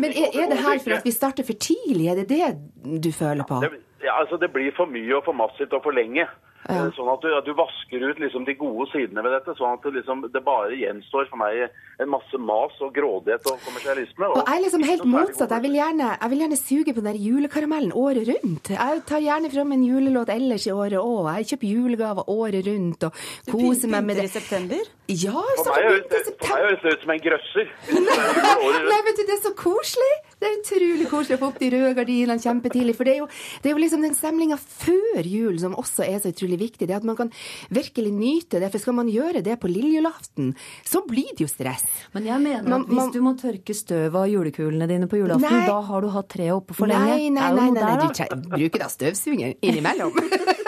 [0.00, 2.10] Men er, er det her for at vi starter for tidlig?
[2.12, 3.60] Er det det du føler på?
[3.64, 6.26] Det, ja, altså, det blir for mye og for massivt og for lenge.
[6.70, 6.84] Ja.
[6.94, 9.82] Sånn at du, at du vasker ut liksom de gode sidene ved dette, sånn at
[9.82, 11.64] det, liksom, det bare gjenstår for meg
[11.98, 14.28] en masse mas og grådighet og kommersialisme.
[14.30, 15.54] Og jeg er liksom helt motsatt.
[15.56, 18.70] Jeg vil, gjerne, jeg vil gjerne suge på den der julekaramellen året rundt.
[18.76, 21.32] Jeg tar gjerne fram en julelåt ellers i året òg.
[21.40, 24.28] Jeg kjøper julegaver året rundt og koser meg med det.
[24.30, 24.92] i september?
[25.10, 27.74] Ja, så det for meg høres det ut som en grøsser.
[28.92, 30.12] Nei, vet du, det er så koselig!
[30.42, 32.96] Det er utrolig koselig å få opp de røde gardinene kjempetidlig.
[32.98, 33.28] For det er jo,
[33.62, 36.88] det er jo liksom den stemninga før jul som også er så utrolig viktig.
[36.90, 37.30] Det at man kan
[37.70, 38.72] virkelig nyte det.
[38.74, 40.52] For skal man gjøre det på lille julaften,
[40.88, 41.84] så blir det jo stress.
[42.16, 45.20] Men jeg mener Man- at hvis man- du må tørke støv av julekulene dine på
[45.22, 45.66] julaften, Nei.
[45.66, 47.06] da har du hatt treet oppe for lenge.
[47.06, 47.70] Nei, nei, nei.
[47.70, 50.12] nei, nei, nei, du bruker da støvsugeren innimellom.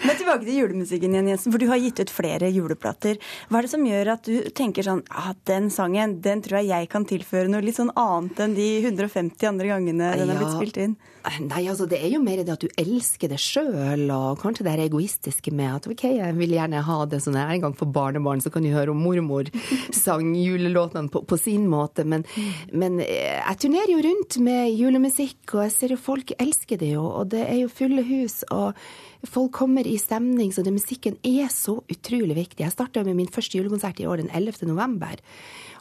[0.00, 3.20] Men tilbake til julemusikken igjen, Jensen, for du har gitt ut flere juleplater.
[3.48, 6.72] Hva er det som gjør at du tenker sånn ah, den sangen, den tror jeg
[6.72, 10.56] jeg kan tilføre noe litt sånn annet enn de 150 andre gangene den har blitt
[10.56, 10.96] spilt inn?
[11.22, 14.72] Nei, altså det er jo mer det at du elsker det sjøl, og kanskje det
[14.72, 17.90] er egoistiske med at ok, jeg vil gjerne ha det sånn her en gang for
[17.94, 19.50] barnebarn, så kan du høre om mormor
[20.04, 22.06] sang julelåtene på, på sin måte.
[22.08, 22.26] Men,
[22.74, 26.94] men eh, jeg turnerer jo rundt med julemusikk, og jeg ser jo folk elsker det
[26.96, 28.42] jo, og det er jo fulle hus.
[28.50, 28.74] og
[29.28, 32.64] Folk kommer i stemning, så den musikken er så utrolig viktig.
[32.64, 34.66] Jeg starta med min første julekonsert i år den 11.
[34.66, 35.20] november,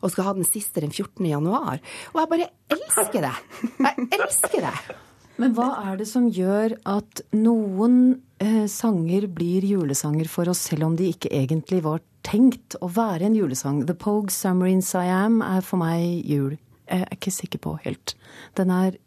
[0.02, 1.26] og skal ha den siste den 14.
[1.26, 1.82] januar.
[2.14, 3.34] Og jeg bare elsker det!
[3.80, 5.00] Jeg elsker det!
[5.42, 7.96] Men hva er det som gjør at noen
[8.44, 13.26] eh, sanger blir julesanger for oss, selv om de ikke egentlig var tenkt å være
[13.26, 13.86] en julesang?
[13.90, 16.60] The Pogue Summer in Siam er for meg jul.
[16.86, 18.14] Jeg er ikke sikker på helt.
[18.60, 19.00] Den er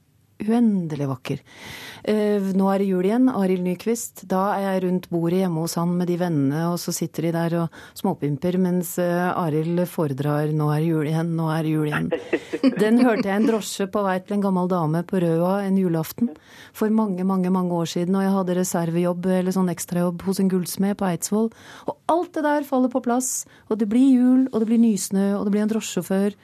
[0.43, 1.43] uendelig vakker.
[2.05, 3.29] Eh, nå er det jul igjen.
[3.31, 4.25] Arild Nyquist.
[4.29, 7.35] Da er jeg rundt bordet hjemme hos han med de vennene, og så sitter de
[7.37, 11.73] der og småpimper mens eh, Arild foredrar 'Nå er det jul igjen, nå er det
[11.73, 12.11] jul igjen'.
[12.83, 16.31] Den hørte jeg en drosje på vei til en gammel dame på Røa en julaften
[16.73, 20.51] for mange, mange mange år siden, og jeg hadde reservejobb eller sånn ekstrajobb hos en
[20.51, 21.51] gullsmed på Eidsvoll.
[21.87, 25.39] Og alt det der faller på plass, og det blir jul, og det blir nysnø,
[25.39, 26.37] og det blir en drosjesjåfør.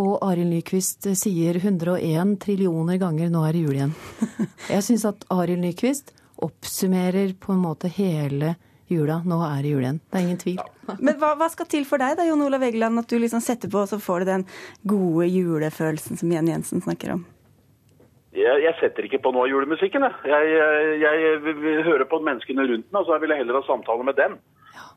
[0.00, 3.96] Og Arild Nyquist sier 101 trillioner ganger 'nå er det jul igjen'.
[4.74, 6.10] Jeg syns at Arild Nyquist
[6.42, 8.56] oppsummerer på en måte hele
[8.90, 9.20] jula.
[9.24, 10.00] Nå er det jul igjen.
[10.10, 10.58] Det er ingen tvil.
[10.98, 13.70] Men hva, hva skal til for deg da, Jon Olav Egeland, at du liksom setter
[13.70, 14.46] på og så får du den
[14.82, 17.22] gode julefølelsen som Jenny Jensen snakker om?
[18.34, 20.02] Jeg, jeg setter ikke på noe av julemusikken.
[20.02, 23.60] Jeg, jeg, jeg, jeg vil høre på menneskene rundt meg, og så vil jeg heller
[23.60, 24.34] ha samtale med dem.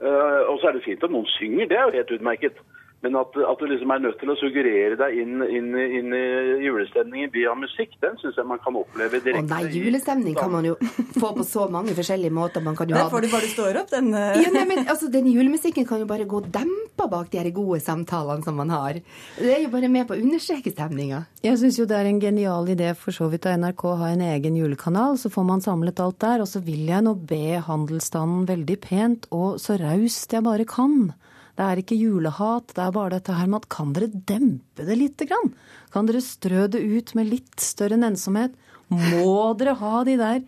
[0.01, 2.57] Eh, og så er det fint at noen synger, det er jo helt utmerket.
[3.05, 6.21] Men at, at du liksom er nødt til å suggerere deg inn, inn, inn i
[6.65, 9.45] julestemningen via musikk, den syns jeg man kan oppleve direkte.
[9.45, 10.73] Å nei, julestemning kan man jo
[11.21, 12.63] få på så mange forskjellige måter.
[12.65, 14.39] Man kan jo Der ha får du bare står opp, den eh.
[14.41, 17.79] ja, nei, men altså, Den julemusikken kan jo bare gå dempa bak de her gode
[17.85, 18.97] samtalene som man har.
[19.37, 21.21] Det er jo bare med på å understreke stemninga.
[21.45, 24.09] Jeg syns jo det er en genial idé for så vidt av NRK å ha
[24.15, 25.21] en egen julekanal.
[25.21, 26.41] Så får man samlet alt der.
[26.41, 31.11] Og så vil jeg nå be handelsstanden veldig pent og så raust jeg bare kan.
[31.57, 34.97] Det er ikke julehat, det er bare dette her med at kan dere dempe det
[34.99, 35.55] lite grann?
[35.93, 38.53] Kan dere strø det ut med litt større nennsomhet?
[38.93, 40.43] Må dere ha de der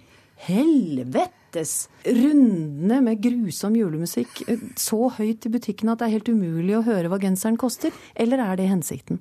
[0.45, 6.77] helvetes rundene med grusom julemusikk eh, så høyt i butikken at det er helt umulig
[6.77, 7.91] å høre hva genseren koster?
[8.13, 9.19] Eller er det hensikten?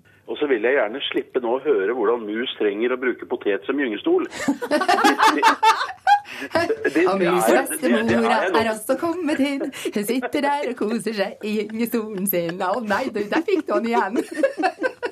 [0.48, 3.76] Så vil jeg gjerne slippe nå å høre hvordan mus trenger å bruke potet som
[3.76, 4.24] gyngestol.
[6.94, 9.64] Det- Og det mus er- også kommet inn.
[9.94, 12.60] Hun sitter der og koser seg i gyngestolen sin.
[12.62, 14.20] Å nei, der fikk du han igjen.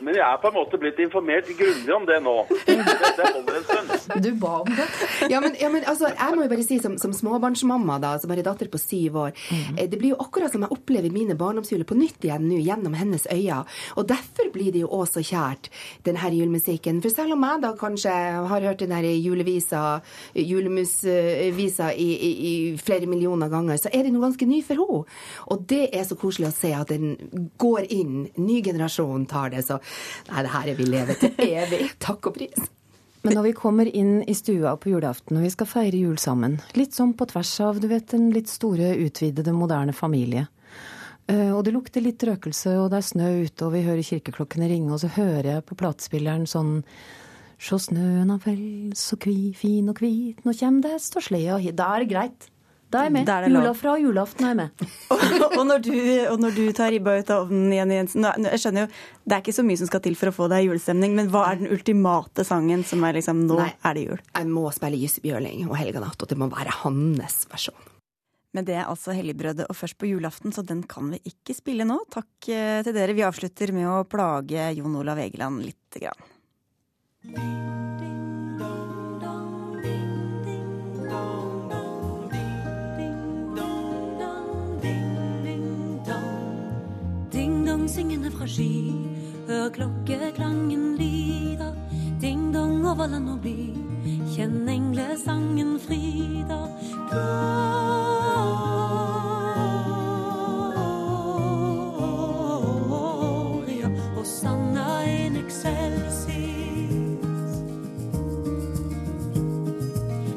[0.06, 2.34] Men jeg er på en måte blitt informert grundig om det nå.
[3.16, 4.22] Det, holder en stund.
[4.22, 4.84] Du ba om det.
[5.32, 8.30] Ja, men, ja, men altså, jeg må jo bare si som, som småbarnsmamma, da, som
[8.30, 9.78] har en datter på syv år mm.
[9.90, 13.26] Det blir jo akkurat som jeg opplever mine barndomsjuler på nytt igjen nå, gjennom hennes
[13.32, 13.62] øyne.
[13.96, 15.70] Og derfor blir det jo også så kjært,
[16.04, 17.00] den her julemusikken.
[17.04, 18.14] For selv om jeg da kanskje
[18.52, 19.82] har hørt den her julevisa,
[20.36, 25.18] julemusvisa i, i, i flere millioner ganger, så er det noe ganske ny for henne.
[25.50, 27.16] Og det er så koselig å se at den
[27.58, 28.26] går inn.
[28.36, 29.64] Ny generasjon tar det.
[29.66, 29.80] Så
[30.30, 31.90] nei, det her er vi lever til evig.
[32.02, 32.66] Takk og pris.
[33.26, 36.60] Men når vi kommer inn i stua på julaften og vi skal feire jul sammen,
[36.78, 40.44] litt sånn på tvers av du vet, den litt store, utvidede, moderne familie.
[41.26, 44.68] Eh, Og det lukter litt røkelse, og det er snø ute, og vi hører kirkeklokkene
[44.70, 46.82] ringe, og så hører jeg på platespilleren sånn
[47.56, 51.56] Sjå snøen han fell så kvi, fin og hvit, nå kjem det hest og slede
[51.64, 51.72] hit.
[51.78, 52.48] Da er det greit.
[52.86, 53.28] Da er jeg med.
[53.28, 53.64] Er det lov.
[53.64, 54.84] Jula fra julaften er jeg med.
[55.58, 55.94] og, når du,
[56.30, 58.90] og når du tar ribba ut av ovnen, Jenny Jensen Jeg skjønner jo,
[59.24, 61.48] Det er ikke så mye som skal til for å få deg julestemning, men hva
[61.50, 63.72] er den ultimate sangen som er liksom Nå Nei.
[63.82, 64.22] er det jul?
[64.30, 67.92] Jeg må spille Jussi Bjørling og Helga Natt, og det må være hans versjon.
[68.56, 71.84] Men det er altså Helligbrødet og først på julaften, så den kan vi ikke spille
[71.84, 71.98] nå.
[72.12, 73.16] Takk eh, til dere.
[73.18, 77.94] Vi avslutter med å plage Jon Olav Egeland lite grann.
[87.86, 88.92] Syngende fra sky,
[89.48, 91.72] hør klokkeklangen lyder.
[92.20, 93.72] Ding-dong over land og by,
[94.34, 96.66] kjenn englesangen frida
[103.56, 106.34] Gloria, Hosanna in excelsis.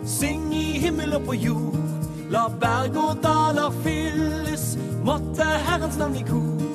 [0.05, 1.75] Syng i himmel og på jord,
[2.29, 4.77] la berg og daler fylles.
[5.03, 6.68] Måtte Herrens navn i kor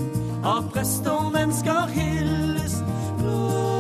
[0.44, 2.82] av prester mennesker hylles.
[3.18, 3.73] Gloria,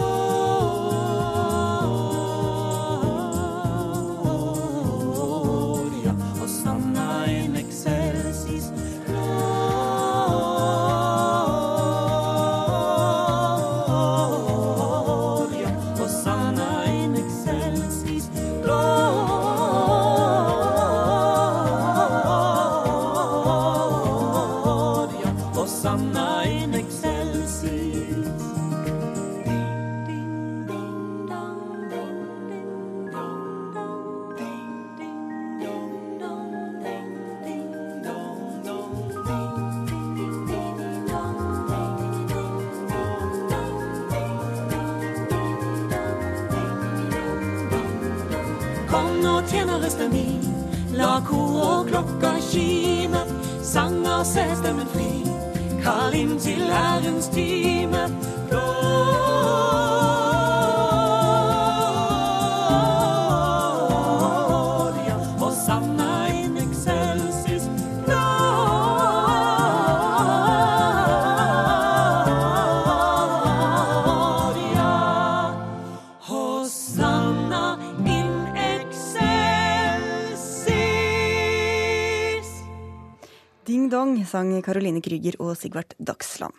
[84.64, 86.56] Caroline Krüger og Sigvart Dagsland.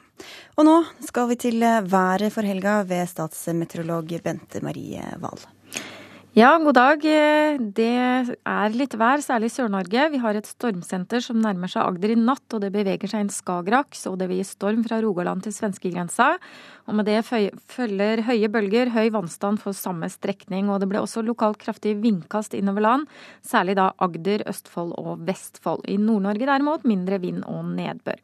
[0.56, 5.42] Og nå skal vi til været for helga ved statsmeteorolog Bente Marie Wahl.
[6.36, 7.04] Ja, god dag.
[7.78, 10.10] Det er litt vær, særlig i Sør-Norge.
[10.12, 13.32] Vi har et stormsenter som nærmer seg Agder i natt, og det beveger seg inn
[13.32, 16.34] Skagerrak, så det vil gi storm fra Rogaland til svenskegrensa.
[16.86, 20.70] Og med det følger høye bølger, høy vannstand for samme strekning.
[20.70, 23.08] Og det ble også lokalt kraftig vindkast innover land,
[23.46, 25.88] særlig da Agder, Østfold og Vestfold.
[25.90, 28.22] I Nord-Norge derimot mindre vind og nedbør.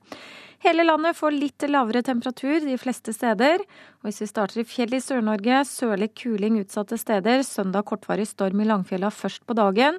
[0.62, 3.64] Hele landet får litt lavere temperatur de fleste steder.
[4.01, 7.41] Og hvis vi starter i fjellet i Sør-Norge, sørlig kuling utsatte steder.
[7.47, 9.97] Søndag kortvarig storm i Langfjella først på dagen.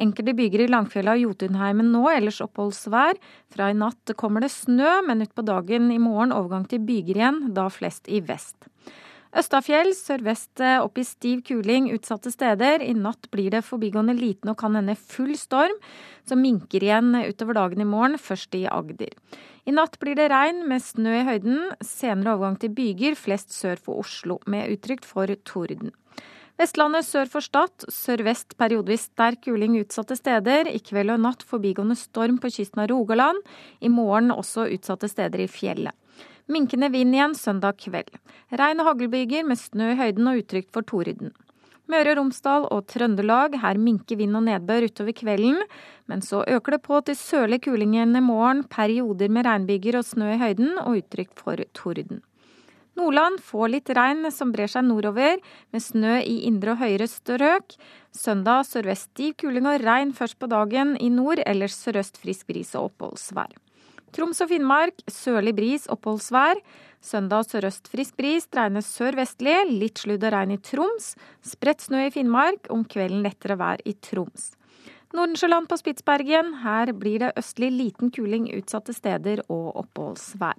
[0.00, 3.20] Enkelte byger i Langfjella og Jotunheimen nå, ellers oppholdsvær.
[3.52, 7.42] Fra i natt kommer det snø, men utpå dagen i morgen overgang til byger igjen,
[7.52, 8.56] da flest i vest.
[9.36, 12.80] Østafjell sørvest eh, opp i stiv kuling utsatte steder.
[12.80, 15.76] I natt blir det forbigående liten og kan hende full storm,
[16.24, 19.12] som minker igjen utover dagen i morgen, først i Agder.
[19.68, 23.76] I natt blir det regn med snø i høyden, senere overgang til byger, flest sør
[23.76, 25.92] for Oslo, med utrygt for torden.
[26.58, 30.70] Vestlandet sør for Stad, sørvest periodevis sterk kuling utsatte steder.
[30.72, 33.44] I kveld og natt forbigående storm på kysten av Rogaland.
[33.84, 35.92] I morgen også utsatte steder i fjellet.
[36.48, 38.08] Minkende vind igjen søndag kveld.
[38.56, 41.36] Regn og haglbyger med snø i høyden og utrygt for torden.
[41.88, 45.62] Møre og Romsdal og Trøndelag, her minker vind og nedbør utover kvelden.
[46.08, 50.04] Men så øker det på til sørlig kuling igjen i morgen, perioder med regnbyger og
[50.04, 52.20] snø i høyden, og uttrykk for torden.
[52.98, 55.38] Nordland får litt regn som brer seg nordover,
[55.72, 57.78] med snø i indre og høyere strøk.
[58.12, 62.74] Søndag sørvest stiv kuling og regn først på dagen i nord, ellers sørøst frisk bris
[62.74, 63.54] og oppholdsvær.
[64.12, 66.60] Troms og Finnmark sørlig bris, oppholdsvær.
[67.04, 71.12] Søndag sørøst frisk bris, dreiende sørvestlig, litt sludd og regn i Troms.
[71.46, 74.50] Spredt snø i Finnmark, om kvelden lettere vær i Troms.
[75.14, 80.58] Nordensjøland på Spitsbergen, her blir det østlig liten kuling utsatte steder og oppholdsvær.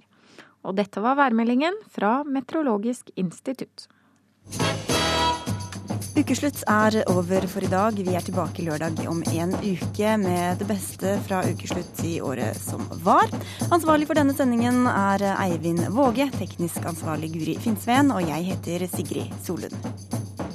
[0.66, 3.86] Og dette var værmeldingen fra Meteorologisk institutt.
[6.18, 7.94] Ukeslutt er over for i dag.
[7.94, 12.82] Vi er tilbake lørdag om en uke med det beste fra ukeslutt i året som
[13.04, 13.30] var.
[13.70, 19.38] Ansvarlig for denne sendingen er Eivind Våge, teknisk ansvarlig Guri Finnsveen, og jeg heter Sigrid
[19.46, 20.49] Solund.